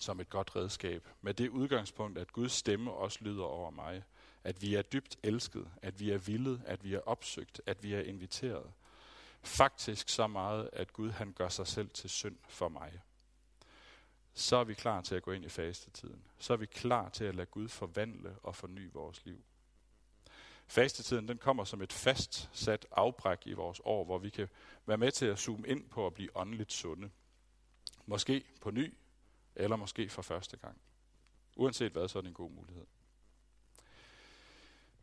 som 0.00 0.20
et 0.20 0.30
godt 0.30 0.56
redskab. 0.56 1.08
Med 1.22 1.34
det 1.34 1.48
udgangspunkt, 1.48 2.18
at 2.18 2.32
Guds 2.32 2.52
stemme 2.52 2.92
også 2.92 3.18
lyder 3.20 3.44
over 3.44 3.70
mig 3.70 4.04
at 4.46 4.62
vi 4.62 4.74
er 4.74 4.82
dybt 4.82 5.18
elsket, 5.22 5.68
at 5.82 6.00
vi 6.00 6.10
er 6.10 6.18
villet, 6.18 6.62
at 6.66 6.84
vi 6.84 6.94
er 6.94 7.00
opsøgt, 7.00 7.60
at 7.66 7.82
vi 7.82 7.94
er 7.94 8.00
inviteret. 8.00 8.72
Faktisk 9.42 10.08
så 10.08 10.26
meget, 10.26 10.70
at 10.72 10.92
Gud 10.92 11.10
han 11.10 11.32
gør 11.32 11.48
sig 11.48 11.66
selv 11.66 11.90
til 11.90 12.10
synd 12.10 12.36
for 12.48 12.68
mig. 12.68 13.00
Så 14.34 14.56
er 14.56 14.64
vi 14.64 14.74
klar 14.74 15.00
til 15.00 15.14
at 15.14 15.22
gå 15.22 15.32
ind 15.32 15.44
i 15.44 15.48
fastetiden. 15.48 16.22
Så 16.38 16.52
er 16.52 16.56
vi 16.56 16.66
klar 16.66 17.08
til 17.08 17.24
at 17.24 17.34
lade 17.34 17.46
Gud 17.46 17.68
forvandle 17.68 18.36
og 18.42 18.54
forny 18.54 18.92
vores 18.92 19.24
liv. 19.24 19.44
Fastetiden 20.66 21.28
den 21.28 21.38
kommer 21.38 21.64
som 21.64 21.82
et 21.82 21.92
fastsat 21.92 22.86
afbræk 22.90 23.46
i 23.46 23.52
vores 23.52 23.80
år, 23.84 24.04
hvor 24.04 24.18
vi 24.18 24.30
kan 24.30 24.48
være 24.86 24.98
med 24.98 25.12
til 25.12 25.26
at 25.26 25.38
zoome 25.38 25.68
ind 25.68 25.88
på 25.88 26.06
at 26.06 26.14
blive 26.14 26.36
åndeligt 26.36 26.72
sunde. 26.72 27.10
Måske 28.06 28.44
på 28.60 28.70
ny, 28.70 28.94
eller 29.54 29.76
måske 29.76 30.08
for 30.08 30.22
første 30.22 30.56
gang. 30.56 30.80
Uanset 31.56 31.92
hvad, 31.92 32.08
så 32.08 32.18
er 32.18 32.22
det 32.22 32.28
en 32.28 32.34
god 32.34 32.50
mulighed. 32.50 32.86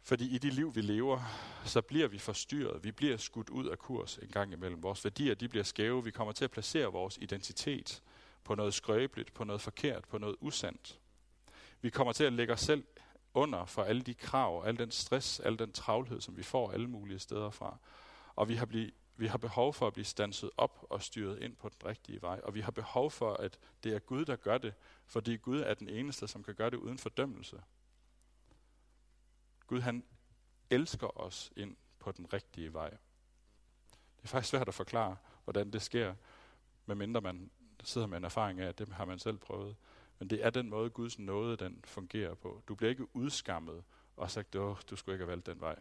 Fordi 0.05 0.35
i 0.35 0.37
de 0.37 0.49
liv, 0.49 0.75
vi 0.75 0.81
lever, 0.81 1.19
så 1.65 1.81
bliver 1.81 2.07
vi 2.07 2.17
forstyrret. 2.17 2.83
Vi 2.83 2.91
bliver 2.91 3.17
skudt 3.17 3.49
ud 3.49 3.67
af 3.67 3.79
kurs 3.79 4.17
en 4.17 4.27
gang 4.27 4.53
imellem. 4.53 4.83
Vores 4.83 5.03
værdier 5.03 5.35
de 5.35 5.47
bliver 5.47 5.63
skæve. 5.63 6.03
Vi 6.03 6.11
kommer 6.11 6.33
til 6.33 6.43
at 6.43 6.51
placere 6.51 6.85
vores 6.85 7.17
identitet 7.21 8.01
på 8.43 8.55
noget 8.55 8.73
skrøbeligt, 8.73 9.33
på 9.33 9.43
noget 9.43 9.61
forkert, 9.61 10.07
på 10.07 10.17
noget 10.17 10.35
usandt. 10.39 10.99
Vi 11.81 11.89
kommer 11.89 12.13
til 12.13 12.23
at 12.23 12.33
lægge 12.33 12.53
os 12.53 12.59
selv 12.59 12.83
under 13.33 13.65
for 13.65 13.83
alle 13.83 14.01
de 14.01 14.13
krav, 14.13 14.63
al 14.65 14.79
den 14.79 14.91
stress, 14.91 15.39
al 15.39 15.59
den 15.59 15.71
travlhed, 15.71 16.21
som 16.21 16.37
vi 16.37 16.43
får 16.43 16.71
alle 16.71 16.87
mulige 16.87 17.19
steder 17.19 17.49
fra. 17.49 17.77
Og 18.35 18.49
vi 18.49 18.55
har, 18.55 18.65
blive, 18.65 18.91
vi 19.17 19.27
har 19.27 19.37
behov 19.37 19.73
for 19.73 19.87
at 19.87 19.93
blive 19.93 20.05
stanset 20.05 20.49
op 20.57 20.85
og 20.89 21.01
styret 21.01 21.39
ind 21.39 21.55
på 21.55 21.69
den 21.69 21.89
rigtige 21.89 22.21
vej. 22.21 22.39
Og 22.43 22.55
vi 22.55 22.61
har 22.61 22.71
behov 22.71 23.11
for, 23.11 23.33
at 23.33 23.59
det 23.83 23.95
er 23.95 23.99
Gud, 23.99 24.25
der 24.25 24.35
gør 24.35 24.57
det, 24.57 24.73
fordi 25.05 25.37
Gud 25.37 25.59
er 25.59 25.73
den 25.73 25.89
eneste, 25.89 26.27
som 26.27 26.43
kan 26.43 26.55
gøre 26.55 26.69
det 26.69 26.77
uden 26.77 26.97
fordømmelse. 26.97 27.57
Gud 29.67 29.81
han 29.81 30.03
elsker 30.69 31.19
os 31.19 31.51
ind 31.55 31.75
på 31.99 32.11
den 32.11 32.33
rigtige 32.33 32.73
vej. 32.73 32.89
Det 34.17 34.23
er 34.23 34.27
faktisk 34.27 34.49
svært 34.49 34.67
at 34.67 34.73
forklare, 34.73 35.17
hvordan 35.43 35.71
det 35.71 35.81
sker, 35.81 36.15
medmindre 36.85 37.21
man 37.21 37.51
sidder 37.83 38.07
med 38.07 38.17
en 38.17 38.23
erfaring 38.23 38.59
af, 38.59 38.67
at 38.67 38.79
det 38.79 38.89
har 38.89 39.05
man 39.05 39.19
selv 39.19 39.37
prøvet. 39.37 39.75
Men 40.19 40.29
det 40.29 40.45
er 40.45 40.49
den 40.49 40.69
måde, 40.69 40.89
Guds 40.89 41.19
nåde 41.19 41.57
den 41.57 41.83
fungerer 41.87 42.33
på. 42.33 42.63
Du 42.67 42.75
bliver 42.75 42.89
ikke 42.89 43.15
udskammet 43.15 43.83
og 44.15 44.31
sagt, 44.31 44.55
at 44.55 44.89
du 44.89 44.95
skulle 44.95 45.15
ikke 45.15 45.23
have 45.23 45.31
valgt 45.31 45.45
den 45.45 45.61
vej. 45.61 45.79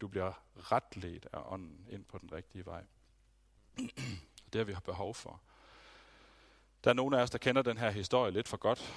Du 0.00 0.08
bliver 0.08 0.32
retledt 0.56 1.26
af 1.32 1.42
ånden 1.44 1.86
ind 1.90 2.04
på 2.04 2.18
den 2.18 2.32
rigtige 2.32 2.66
vej. 2.66 2.84
det 4.52 4.54
har 4.54 4.64
vi 4.64 4.74
behov 4.84 5.14
for. 5.14 5.40
Der 6.84 6.90
er 6.90 6.94
nogle 6.94 7.18
af 7.18 7.22
os, 7.22 7.30
der 7.30 7.38
kender 7.38 7.62
den 7.62 7.78
her 7.78 7.90
historie 7.90 8.32
lidt 8.32 8.48
for 8.48 8.56
godt. 8.56 8.94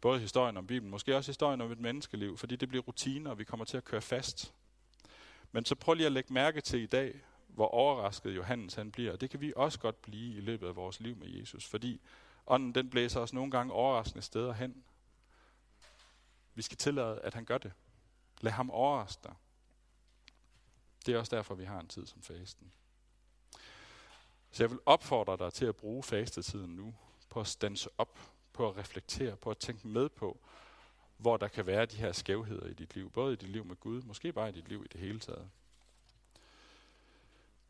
Både 0.00 0.20
historien 0.20 0.56
om 0.56 0.66
Bibelen, 0.66 0.90
måske 0.90 1.16
også 1.16 1.30
historien 1.30 1.60
om 1.60 1.72
et 1.72 1.80
menneskeliv, 1.80 2.38
fordi 2.38 2.56
det 2.56 2.68
bliver 2.68 2.82
rutiner, 2.82 3.30
og 3.30 3.38
vi 3.38 3.44
kommer 3.44 3.64
til 3.64 3.76
at 3.76 3.84
køre 3.84 4.00
fast. 4.00 4.54
Men 5.52 5.64
så 5.64 5.74
prøv 5.74 5.94
lige 5.94 6.06
at 6.06 6.12
lægge 6.12 6.32
mærke 6.32 6.60
til 6.60 6.80
i 6.80 6.86
dag, 6.86 7.20
hvor 7.48 7.68
overrasket 7.68 8.36
Johannes 8.36 8.74
han 8.74 8.92
bliver. 8.92 9.16
Det 9.16 9.30
kan 9.30 9.40
vi 9.40 9.52
også 9.56 9.78
godt 9.78 10.02
blive 10.02 10.36
i 10.36 10.40
løbet 10.40 10.68
af 10.68 10.76
vores 10.76 11.00
liv 11.00 11.16
med 11.16 11.28
Jesus, 11.28 11.66
fordi 11.66 12.00
ånden 12.46 12.74
den 12.74 12.90
blæser 12.90 13.20
os 13.20 13.32
nogle 13.32 13.50
gange 13.50 13.72
overraskende 13.72 14.22
steder 14.22 14.52
hen. 14.52 14.84
Vi 16.54 16.62
skal 16.62 16.76
tillade, 16.76 17.20
at 17.20 17.34
han 17.34 17.44
gør 17.44 17.58
det. 17.58 17.72
Lad 18.40 18.52
ham 18.52 18.70
overraske 18.70 19.22
dig. 19.22 19.34
Det 21.06 21.14
er 21.14 21.18
også 21.18 21.36
derfor, 21.36 21.54
vi 21.54 21.64
har 21.64 21.80
en 21.80 21.88
tid 21.88 22.06
som 22.06 22.22
fasten. 22.22 22.72
Så 24.50 24.62
jeg 24.62 24.70
vil 24.70 24.78
opfordre 24.86 25.36
dig 25.36 25.52
til 25.52 25.66
at 25.66 25.76
bruge 25.76 26.02
fastetiden 26.02 26.76
nu 26.76 26.94
på 27.28 27.40
at 27.40 27.46
stanse 27.46 27.90
op, 27.98 28.18
på 28.60 28.68
at 28.68 28.76
reflektere, 28.76 29.36
på 29.36 29.50
at 29.50 29.58
tænke 29.58 29.88
med 29.88 30.08
på, 30.08 30.38
hvor 31.16 31.36
der 31.36 31.48
kan 31.48 31.66
være 31.66 31.86
de 31.86 31.96
her 31.96 32.12
skævheder 32.12 32.66
i 32.66 32.72
dit 32.72 32.94
liv. 32.94 33.10
Både 33.10 33.32
i 33.32 33.36
dit 33.36 33.48
liv 33.48 33.64
med 33.64 33.76
Gud, 33.76 34.02
måske 34.02 34.32
bare 34.32 34.48
i 34.48 34.52
dit 34.52 34.68
liv 34.68 34.82
i 34.84 34.88
det 34.92 35.00
hele 35.00 35.20
taget. 35.20 35.50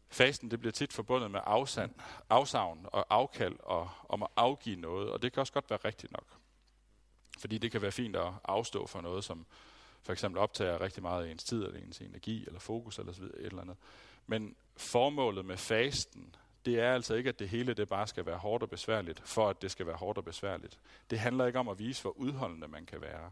Fasten 0.08 0.50
det 0.50 0.60
bliver 0.60 0.72
tit 0.72 0.92
forbundet 0.92 1.30
med 1.30 1.40
afsand, 1.44 1.94
afsavn 2.30 2.86
og 2.92 3.06
afkald 3.10 3.56
og 3.58 3.90
om 4.08 4.22
at 4.22 4.28
afgive 4.36 4.76
noget, 4.76 5.10
og 5.10 5.22
det 5.22 5.32
kan 5.32 5.40
også 5.40 5.52
godt 5.52 5.70
være 5.70 5.78
rigtigt 5.84 6.12
nok. 6.12 6.26
Fordi 7.38 7.58
det 7.58 7.72
kan 7.72 7.82
være 7.82 7.92
fint 7.92 8.16
at 8.16 8.32
afstå 8.44 8.86
for 8.86 9.00
noget, 9.00 9.24
som 9.24 9.46
for 10.02 10.12
eksempel 10.12 10.38
optager 10.38 10.80
rigtig 10.80 11.02
meget 11.02 11.26
af 11.26 11.30
ens 11.30 11.44
tid, 11.44 11.64
eller 11.64 11.80
ens 11.80 12.00
energi, 12.00 12.46
eller 12.46 12.60
fokus, 12.60 12.98
eller 12.98 13.12
så 13.12 13.20
videre, 13.20 13.38
et 13.38 13.46
eller 13.46 13.62
andet. 13.62 13.76
Men 14.26 14.56
formålet 14.76 15.44
med 15.44 15.56
fasten, 15.56 16.34
det 16.64 16.80
er 16.80 16.94
altså 16.94 17.14
ikke, 17.14 17.28
at 17.28 17.38
det 17.38 17.48
hele 17.48 17.74
det 17.74 17.88
bare 17.88 18.06
skal 18.06 18.26
være 18.26 18.38
hårdt 18.38 18.62
og 18.62 18.70
besværligt, 18.70 19.20
for 19.28 19.48
at 19.48 19.62
det 19.62 19.70
skal 19.70 19.86
være 19.86 19.96
hårdt 19.96 20.18
og 20.18 20.24
besværligt. 20.24 20.78
Det 21.10 21.18
handler 21.18 21.46
ikke 21.46 21.58
om 21.58 21.68
at 21.68 21.78
vise, 21.78 22.02
hvor 22.02 22.18
udholdende 22.18 22.68
man 22.68 22.86
kan 22.86 23.00
være. 23.00 23.30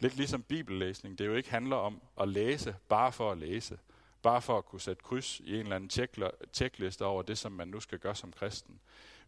Lidt 0.00 0.16
ligesom 0.16 0.42
bibellæsning, 0.42 1.18
det 1.18 1.26
jo 1.26 1.34
ikke 1.34 1.50
handler 1.50 1.76
om 1.76 2.02
at 2.20 2.28
læse 2.28 2.76
bare 2.88 3.12
for 3.12 3.32
at 3.32 3.38
læse, 3.38 3.78
bare 4.22 4.42
for 4.42 4.58
at 4.58 4.64
kunne 4.64 4.80
sætte 4.80 5.02
kryds 5.02 5.40
i 5.40 5.54
en 5.54 5.60
eller 5.60 5.76
anden 5.76 6.16
tjekliste 6.52 7.04
over 7.04 7.22
det, 7.22 7.38
som 7.38 7.52
man 7.52 7.68
nu 7.68 7.80
skal 7.80 7.98
gøre 7.98 8.14
som 8.14 8.32
kristen. 8.32 8.80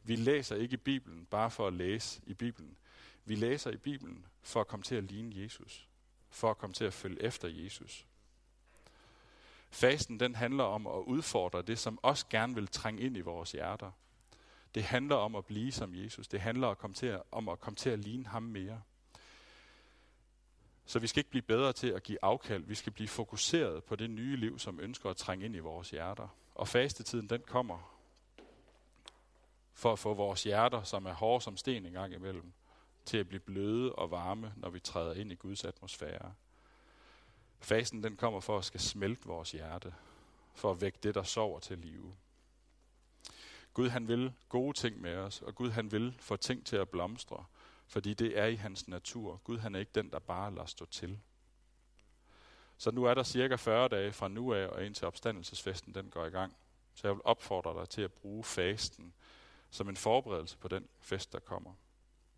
Vi 0.03 0.17
læser 0.17 0.57
ikke 0.57 0.75
i 0.75 0.77
Bibelen 0.77 1.27
bare 1.31 1.51
for 1.51 1.67
at 1.67 1.73
læse 1.73 2.21
i 2.27 2.35
Bibelen. 2.35 2.77
Vi 3.25 3.35
læser 3.35 3.71
i 3.71 3.77
Bibelen 3.77 4.27
for 4.43 4.61
at 4.61 4.69
komme 4.69 4.83
til 4.83 4.95
at 4.95 5.05
ligne 5.05 5.43
Jesus. 5.43 5.89
For 6.31 6.51
at 6.51 6.59
komme 6.59 6.75
til 6.75 6.85
at 6.85 6.93
følge 6.93 7.23
efter 7.23 7.49
Jesus. 7.49 8.07
Fasten 9.71 10.21
den 10.21 10.35
handler 10.35 10.65
om 10.65 10.87
at 10.87 11.03
udfordre 11.07 11.63
det, 11.63 11.79
som 11.79 11.99
også 12.03 12.27
gerne 12.31 12.55
vil 12.55 12.67
trænge 12.67 13.03
ind 13.03 13.17
i 13.17 13.21
vores 13.21 13.53
hjerter. 13.53 13.91
Det 14.75 14.83
handler 14.83 15.17
om 15.17 15.35
at 15.35 15.47
blive 15.47 15.73
som 15.73 15.95
Jesus. 15.95 16.29
Det 16.29 16.41
handler 16.41 16.67
om 16.67 16.71
at 16.71 16.79
komme 16.79 16.95
til 16.95 17.07
at, 17.07 17.23
om 17.31 17.49
at, 17.49 17.61
komme 17.61 17.77
til 17.77 17.91
at 17.91 17.99
ligne 17.99 18.27
ham 18.27 18.43
mere. 18.43 18.83
Så 20.87 20.99
vi 20.99 21.07
skal 21.07 21.21
ikke 21.21 21.31
blive 21.31 21.43
bedre 21.43 21.73
til 21.73 21.89
at 21.89 22.03
give 22.03 22.19
afkald. 22.23 22.65
Vi 22.65 22.75
skal 22.75 22.93
blive 22.93 23.09
fokuseret 23.09 23.85
på 23.85 23.97
det 23.97 24.11
nye 24.11 24.37
liv, 24.37 24.59
som 24.59 24.81
ønsker 24.81 25.11
at 25.11 25.17
trænge 25.17 25.45
ind 25.45 25.57
i 25.57 25.59
vores 25.59 25.91
hjerter. 25.91 26.29
Og 26.55 26.69
fastetiden, 26.69 27.29
den 27.29 27.43
kommer 27.47 27.99
for 29.73 29.93
at 29.93 29.99
få 29.99 30.15
vores 30.15 30.43
hjerter, 30.43 30.83
som 30.83 31.07
er 31.07 31.13
hårde 31.13 31.45
som 31.45 31.57
sten 31.57 31.87
engang 31.87 32.15
imellem, 32.15 32.53
til 33.05 33.19
at 33.19 33.29
blive 33.29 33.41
bløde 33.41 33.93
og 33.93 34.11
varme, 34.11 34.53
når 34.57 34.71
vi 34.71 34.81
træder 34.81 35.15
ind 35.15 35.33
i 35.33 35.35
Guds 35.35 35.65
atmosfære. 35.65 36.35
Fasten 37.61 38.03
den 38.03 38.17
kommer 38.17 38.41
for 38.41 38.59
at 38.59 38.65
skal 38.65 38.81
smelte 38.81 39.27
vores 39.27 39.51
hjerte, 39.51 39.95
for 40.55 40.71
at 40.71 40.81
vække 40.81 40.99
det, 41.03 41.15
der 41.15 41.23
sover 41.23 41.61
til 41.61 41.79
live. 41.79 42.17
Gud 43.75 43.89
han 43.89 44.09
vil 44.09 44.33
gode 44.49 44.77
ting 44.77 45.01
med 45.01 45.17
os, 45.17 45.43
og 45.43 45.55
Gud 45.55 45.71
han 45.71 45.93
vil 45.93 46.17
få 46.21 46.37
ting 46.37 46.67
til 46.67 46.77
at 46.77 46.89
blomstre, 46.89 47.45
fordi 47.87 48.15
det 48.15 48.39
er 48.39 48.47
i 48.47 48.55
hans 48.55 48.89
natur. 48.89 49.41
Gud 49.45 49.59
han 49.59 49.75
er 49.75 49.79
ikke 49.79 49.93
den, 49.95 50.11
der 50.11 50.19
bare 50.19 50.55
lader 50.55 50.67
stå 50.67 50.87
til. 50.87 51.21
Så 52.79 52.91
nu 52.91 53.05
er 53.05 53.15
der 53.15 53.23
cirka 53.23 53.57
40 53.57 53.89
dage 53.89 54.13
fra 54.13 54.29
nu 54.29 54.55
af 54.55 54.67
og 54.67 54.87
indtil 54.87 55.07
opstandelsesfesten 55.07 55.95
den 55.95 56.11
går 56.11 56.27
i 56.27 56.31
gang. 56.31 56.57
Så 56.95 57.09
jeg 57.09 57.15
vil 57.15 57.23
opfordre 57.25 57.81
dig 57.81 57.89
til 57.89 58.03
at 58.03 58.13
bruge 58.13 58.45
fasten 58.45 59.15
som 59.71 59.89
en 59.89 59.97
forberedelse 59.97 60.57
på 60.57 60.69
den 60.69 60.89
fest, 61.01 61.33
der 61.33 61.39
kommer. 61.39 61.75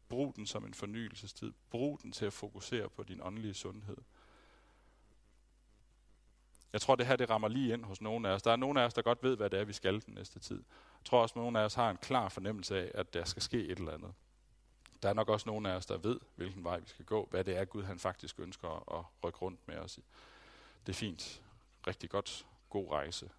Brug 0.09 0.37
den 0.37 0.47
som 0.47 0.65
en 0.65 0.75
fornyelsestid. 0.75 1.53
Brug 1.71 2.01
den 2.03 2.13
til 2.13 2.27
at 2.27 2.33
fokusere 2.33 2.89
på 2.89 3.03
din 3.03 3.21
åndelige 3.23 3.55
sundhed. 3.55 3.97
Jeg 6.73 6.81
tror, 6.81 6.95
det 6.95 7.07
her 7.07 7.17
det 7.17 7.31
rammer 7.31 7.49
lige 7.49 7.73
ind 7.73 7.85
hos 7.85 8.01
nogle 8.01 8.29
af 8.29 8.33
os. 8.33 8.43
Der 8.43 8.53
er 8.53 8.57
nogle 8.57 8.81
af 8.81 8.87
os, 8.87 8.95
der 8.95 9.03
godt 9.03 9.23
ved, 9.23 9.37
hvad 9.37 9.51
det 9.51 9.61
er, 9.61 9.65
vi 9.65 9.73
skal 9.73 9.95
den 10.07 10.15
næste 10.15 10.39
tid. 10.39 10.57
Jeg 11.01 11.05
tror 11.05 11.23
også, 11.23 11.33
at 11.33 11.37
nogle 11.37 11.61
af 11.61 11.65
os 11.65 11.75
har 11.75 11.91
en 11.91 11.97
klar 11.97 12.29
fornemmelse 12.29 12.79
af, 12.79 12.91
at 12.95 13.15
der 13.15 13.25
skal 13.25 13.43
ske 13.43 13.59
et 13.69 13.79
eller 13.79 13.93
andet. 13.93 14.15
Der 15.03 15.09
er 15.09 15.15
nok 15.15 15.29
også 15.29 15.49
nogle 15.49 15.71
af 15.71 15.77
os, 15.77 15.87
der 15.87 15.99
ved, 15.99 16.21
hvilken 16.37 16.65
vej 16.65 16.79
vi 16.79 16.89
skal 16.89 17.05
gå, 17.05 17.29
hvad 17.31 17.45
det 17.45 17.57
er, 17.57 17.65
Gud 17.65 17.83
han 17.83 17.99
faktisk 17.99 18.41
ønsker 18.41 18.99
at 18.99 19.05
rykke 19.25 19.39
rundt 19.39 19.69
med 19.69 19.77
os 19.77 19.99
i. 19.99 20.05
Det 20.87 20.93
er 20.93 20.97
fint. 20.97 21.43
Rigtig 21.87 22.11
godt. 22.11 22.47
God 22.71 22.91
rejse. 22.91 23.31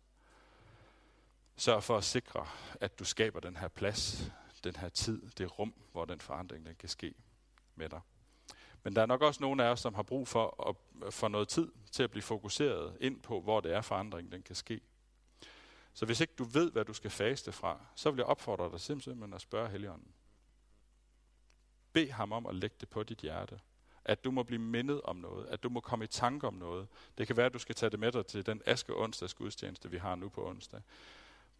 Sørg 1.55 1.83
for 1.83 1.97
at 1.97 2.03
sikre, 2.03 2.47
at 2.81 2.99
du 2.99 3.03
skaber 3.03 3.39
den 3.39 3.57
her 3.57 3.67
plads, 3.67 4.31
den 4.63 4.75
her 4.75 4.89
tid, 4.89 5.21
det 5.37 5.59
rum, 5.59 5.73
hvor 5.91 6.05
den 6.05 6.21
forandring 6.21 6.65
den 6.65 6.75
kan 6.75 6.89
ske 6.89 7.13
med 7.75 7.89
dig. 7.89 8.01
Men 8.83 8.95
der 8.95 9.01
er 9.01 9.05
nok 9.05 9.21
også 9.21 9.41
nogle 9.41 9.63
af 9.63 9.67
os, 9.67 9.79
som 9.79 9.93
har 9.93 10.03
brug 10.03 10.27
for, 10.27 10.69
at, 10.69 11.13
for 11.13 11.27
noget 11.27 11.47
tid 11.47 11.71
til 11.91 12.03
at 12.03 12.11
blive 12.11 12.23
fokuseret 12.23 12.97
ind 12.99 13.21
på, 13.21 13.41
hvor 13.41 13.59
det 13.59 13.73
er 13.73 13.81
forandring, 13.81 14.31
den 14.31 14.41
kan 14.41 14.55
ske. 14.55 14.81
Så 15.93 16.05
hvis 16.05 16.21
ikke 16.21 16.33
du 16.37 16.43
ved, 16.43 16.71
hvad 16.71 16.85
du 16.85 16.93
skal 16.93 17.11
faste 17.11 17.51
fra, 17.51 17.85
så 17.95 18.11
vil 18.11 18.17
jeg 18.17 18.25
opfordre 18.25 18.71
dig 18.71 18.79
simpelthen 18.79 19.33
at 19.33 19.41
spørge 19.41 19.69
Helligånden. 19.69 20.11
Bed 21.93 22.09
ham 22.09 22.31
om 22.31 22.45
at 22.45 22.55
lægge 22.55 22.75
det 22.79 22.89
på 22.89 23.03
dit 23.03 23.17
hjerte. 23.17 23.59
At 24.05 24.23
du 24.23 24.31
må 24.31 24.43
blive 24.43 24.61
mindet 24.61 25.01
om 25.01 25.15
noget. 25.15 25.47
At 25.47 25.63
du 25.63 25.69
må 25.69 25.79
komme 25.79 26.05
i 26.05 26.07
tanke 26.07 26.47
om 26.47 26.53
noget. 26.53 26.87
Det 27.17 27.27
kan 27.27 27.37
være, 27.37 27.45
at 27.45 27.53
du 27.53 27.59
skal 27.59 27.75
tage 27.75 27.89
det 27.89 27.99
med 27.99 28.11
dig 28.11 28.25
til 28.25 28.45
den 28.45 28.61
aske 28.65 28.95
onsdags 28.95 29.33
gudstjeneste, 29.33 29.91
vi 29.91 29.97
har 29.97 30.15
nu 30.15 30.29
på 30.29 30.47
onsdag. 30.47 30.81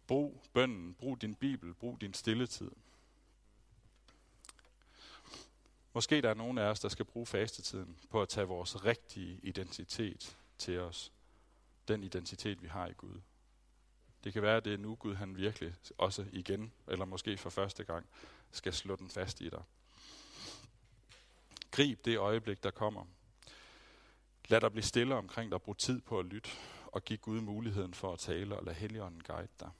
Brug 0.06 0.42
bønden, 0.52 0.94
brug 0.94 1.22
din 1.22 1.34
bibel, 1.34 1.74
brug 1.74 2.00
din 2.00 2.14
stilletid. 2.14 2.70
Måske 5.94 6.22
der 6.22 6.30
er 6.30 6.34
nogen 6.34 6.58
af 6.58 6.64
os, 6.64 6.80
der 6.80 6.88
skal 6.88 7.04
bruge 7.04 7.26
fastetiden 7.26 7.98
på 8.10 8.22
at 8.22 8.28
tage 8.28 8.46
vores 8.46 8.84
rigtige 8.84 9.40
identitet 9.42 10.36
til 10.58 10.78
os. 10.78 11.12
Den 11.88 12.02
identitet, 12.02 12.62
vi 12.62 12.68
har 12.68 12.86
i 12.86 12.92
Gud. 12.92 13.20
Det 14.24 14.32
kan 14.32 14.42
være, 14.42 14.56
at 14.56 14.64
det 14.64 14.74
er 14.74 14.78
nu 14.78 14.94
Gud, 14.94 15.14
han 15.14 15.36
virkelig 15.36 15.74
også 15.98 16.26
igen, 16.32 16.72
eller 16.88 17.04
måske 17.04 17.38
for 17.38 17.50
første 17.50 17.84
gang, 17.84 18.06
skal 18.50 18.72
slå 18.72 18.96
den 18.96 19.10
fast 19.10 19.40
i 19.40 19.48
dig. 19.48 19.62
Grib 21.70 22.04
det 22.04 22.18
øjeblik, 22.18 22.62
der 22.62 22.70
kommer. 22.70 23.04
Lad 24.48 24.60
dig 24.60 24.72
blive 24.72 24.82
stille 24.82 25.14
omkring 25.14 25.50
dig, 25.50 25.62
brug 25.62 25.78
tid 25.78 26.00
på 26.00 26.18
at 26.18 26.26
lytte, 26.26 26.50
og 26.86 27.04
give 27.04 27.18
Gud 27.18 27.40
muligheden 27.40 27.94
for 27.94 28.12
at 28.12 28.18
tale, 28.18 28.56
og 28.56 28.64
lad 28.64 28.74
Helligånden 28.74 29.22
guide 29.22 29.48
dig. 29.60 29.70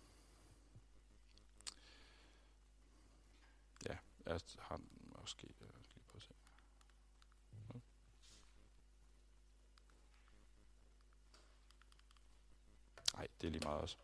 Ja, 3.88 3.96
jeg 4.26 4.40
har 4.58 4.80
måske 5.20 5.42
lige 5.42 5.54
på 6.06 6.16
at 6.16 6.22
se. 6.22 6.34
Nej, 13.14 13.28
det 13.40 13.46
er 13.46 13.50
lige 13.50 13.64
meget 13.64 13.80
også. 13.80 13.96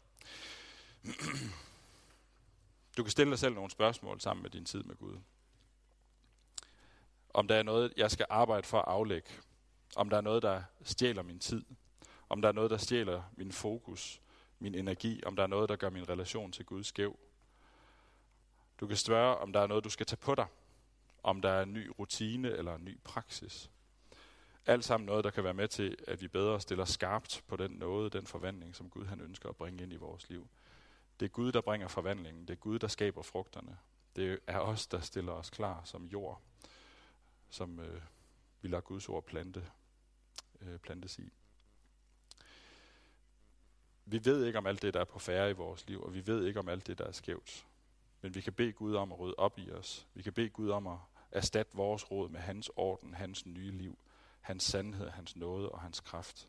Du 2.97 3.03
kan 3.03 3.11
stille 3.11 3.31
dig 3.31 3.39
selv 3.39 3.55
nogle 3.55 3.71
spørgsmål 3.71 4.21
sammen 4.21 4.43
med 4.43 4.51
din 4.51 4.65
tid 4.65 4.83
med 4.83 4.97
Gud 4.97 5.19
om 7.39 7.49
der 7.49 7.55
er 7.55 7.63
noget, 7.63 7.93
jeg 7.97 8.11
skal 8.11 8.27
arbejde 8.31 8.67
for 8.67 8.79
at 8.79 8.89
aflægge, 8.89 9.31
om 9.97 10.11
der 10.11 10.17
er 10.17 10.21
noget, 10.21 10.43
der 10.43 10.63
stjæler 10.83 11.23
min 11.23 11.39
tid, 11.39 11.65
om 12.29 12.43
der 12.43 12.49
er 12.49 12.53
noget, 12.53 12.71
der 12.71 12.77
stjæler 12.77 13.23
min 13.37 13.53
fokus, 13.53 14.21
min 14.59 14.75
energi, 14.75 15.23
om 15.27 15.37
der 15.37 15.43
er 15.43 15.47
noget, 15.47 15.69
der 15.69 15.77
gør 15.77 15.91
min 15.91 16.09
relation 16.09 16.53
til 16.53 16.65
Gud 16.65 16.85
skæv. 16.85 17.19
Du 18.81 18.87
kan 18.87 18.97
spørge, 18.97 19.37
om 19.37 19.53
der 19.53 19.61
er 19.61 19.67
noget, 19.67 19.85
du 19.85 19.91
skal 19.91 20.07
tage 20.07 20.17
på 20.17 20.35
dig, 20.35 20.47
om 21.23 21.43
der 21.43 21.51
er 21.51 21.63
en 21.63 21.73
ny 21.73 21.93
rutine 21.99 22.51
eller 22.51 22.75
en 22.75 22.85
ny 22.85 22.99
praksis. 23.05 23.71
Alt 24.67 24.85
sammen 24.85 25.07
noget, 25.07 25.25
der 25.25 25.31
kan 25.31 25.45
være 25.45 25.55
med 25.55 25.69
til, 25.69 25.97
at 26.07 26.21
vi 26.21 26.29
bedre 26.29 26.61
stiller 26.61 26.85
skarpt 26.85 27.45
på 27.47 27.57
den 27.57 27.71
noget, 27.71 28.13
den 28.13 28.27
forvandling, 28.27 28.77
som 28.77 28.91
Gud 28.91 29.05
han 29.05 29.21
ønsker 29.21 29.49
at 29.49 29.57
bringe 29.57 29.83
ind 29.83 29.93
i 29.93 29.97
vores 29.97 30.29
liv. 30.29 30.49
Det 31.21 31.27
er 31.27 31.31
Gud, 31.31 31.53
der 31.53 31.61
bringer 31.61 31.89
forvandlingen. 31.89 32.49
Det 32.49 32.51
er 32.51 32.59
Gud, 32.59 32.79
der 32.79 32.89
skaber 32.89 33.23
frugterne. 33.23 33.79
Det 34.17 34.39
er 34.47 34.59
os, 34.59 34.87
der 34.87 35.01
stiller 35.01 35.33
os 35.33 35.51
klar 35.51 35.83
som 35.85 36.05
jord 36.05 36.43
som 37.49 37.81
øh, 37.81 38.03
vi 38.61 38.69
lader 38.69 38.81
Guds 38.81 39.09
ord 39.09 39.25
plante, 39.25 39.65
øh, 40.61 40.79
plantes 40.79 41.19
i. 41.19 41.33
Vi 44.05 44.25
ved 44.25 44.45
ikke 44.45 44.59
om 44.59 44.67
alt 44.67 44.83
det, 44.83 44.95
der 44.95 45.01
er 45.01 45.05
på 45.05 45.19
færre 45.19 45.51
i 45.51 45.53
vores 45.53 45.87
liv, 45.87 46.03
og 46.03 46.15
vi 46.15 46.27
ved 46.27 46.47
ikke 46.47 46.61
om 46.61 46.69
alt 46.69 46.87
det, 46.87 46.99
der 46.99 47.05
er 47.05 47.13
skævt. 47.13 47.67
Men 48.21 48.35
vi 48.35 48.41
kan 48.41 48.53
bede 48.53 48.73
Gud 48.73 48.95
om 48.95 49.13
at 49.13 49.19
rydde 49.19 49.35
op 49.39 49.59
i 49.59 49.71
os. 49.71 50.07
Vi 50.15 50.23
kan 50.23 50.33
bede 50.33 50.49
Gud 50.49 50.71
om 50.71 50.87
at 50.87 50.99
erstatte 51.31 51.77
vores 51.77 52.11
råd 52.11 52.29
med 52.29 52.41
hans 52.41 52.71
orden, 52.77 53.15
hans 53.15 53.47
nye 53.47 53.71
liv, 53.71 53.99
hans 54.41 54.63
sandhed, 54.63 55.09
hans 55.09 55.37
nåde 55.37 55.69
og 55.69 55.81
hans 55.81 56.01
kraft. 56.01 56.49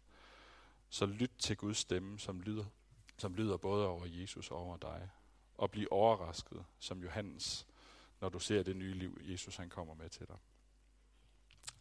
Så 0.89 1.05
lyt 1.05 1.31
til 1.39 1.57
Guds 1.57 1.77
stemme, 1.77 2.19
som 2.19 2.41
lyder, 2.41 2.65
som 3.17 3.35
lyder 3.35 3.57
både 3.57 3.87
over 3.87 4.05
Jesus 4.05 4.51
og 4.51 4.57
over 4.57 4.77
dig. 4.77 5.09
Og 5.57 5.71
bliv 5.71 5.87
overrasket, 5.91 6.65
som 6.79 7.03
Johannes, 7.03 7.67
når 8.21 8.29
du 8.29 8.39
ser 8.39 8.63
det 8.63 8.75
nye 8.75 8.93
liv, 8.93 9.17
Jesus 9.21 9.55
han 9.55 9.69
kommer 9.69 9.93
med 9.93 10.09
til 10.09 10.27
dig. 10.27 10.37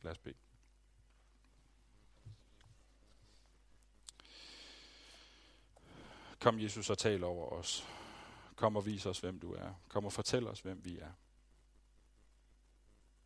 Lad 0.03 0.13
os 0.13 0.19
bede. 0.19 0.37
Kom 6.41 6.61
Jesus 6.61 6.91
og 6.91 6.99
tal 6.99 7.25
over 7.25 7.49
os. 7.49 7.89
Kom 8.57 8.77
og 8.77 8.87
vis 8.87 9.07
os, 9.07 9.21
hvem 9.21 9.41
du 9.41 9.53
er. 9.53 9.75
Kom 9.89 10.05
og 10.05 10.13
fortæl 10.13 10.47
os, 10.47 10.61
hvem 10.61 10.85
vi 10.85 10.99
er. 10.99 11.13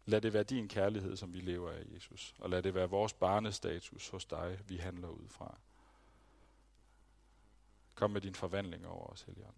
Lad 0.06 0.20
det 0.20 0.32
være 0.32 0.42
din 0.42 0.68
kærlighed, 0.68 1.16
som 1.16 1.32
vi 1.32 1.40
lever 1.40 1.72
af, 1.72 1.84
Jesus. 1.94 2.34
Og 2.38 2.50
lad 2.50 2.62
det 2.62 2.74
være 2.74 2.90
vores 2.90 3.12
barnestatus 3.12 4.08
hos 4.08 4.24
dig, 4.24 4.58
vi 4.68 4.76
handler 4.76 5.08
ud 5.08 5.28
fra. 5.28 5.58
Kom 7.94 8.10
med 8.10 8.20
din 8.20 8.34
forvandling 8.34 8.86
over 8.86 9.06
os, 9.06 9.22
Helligånd. 9.22 9.56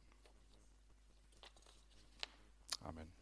Amen. 2.85 3.13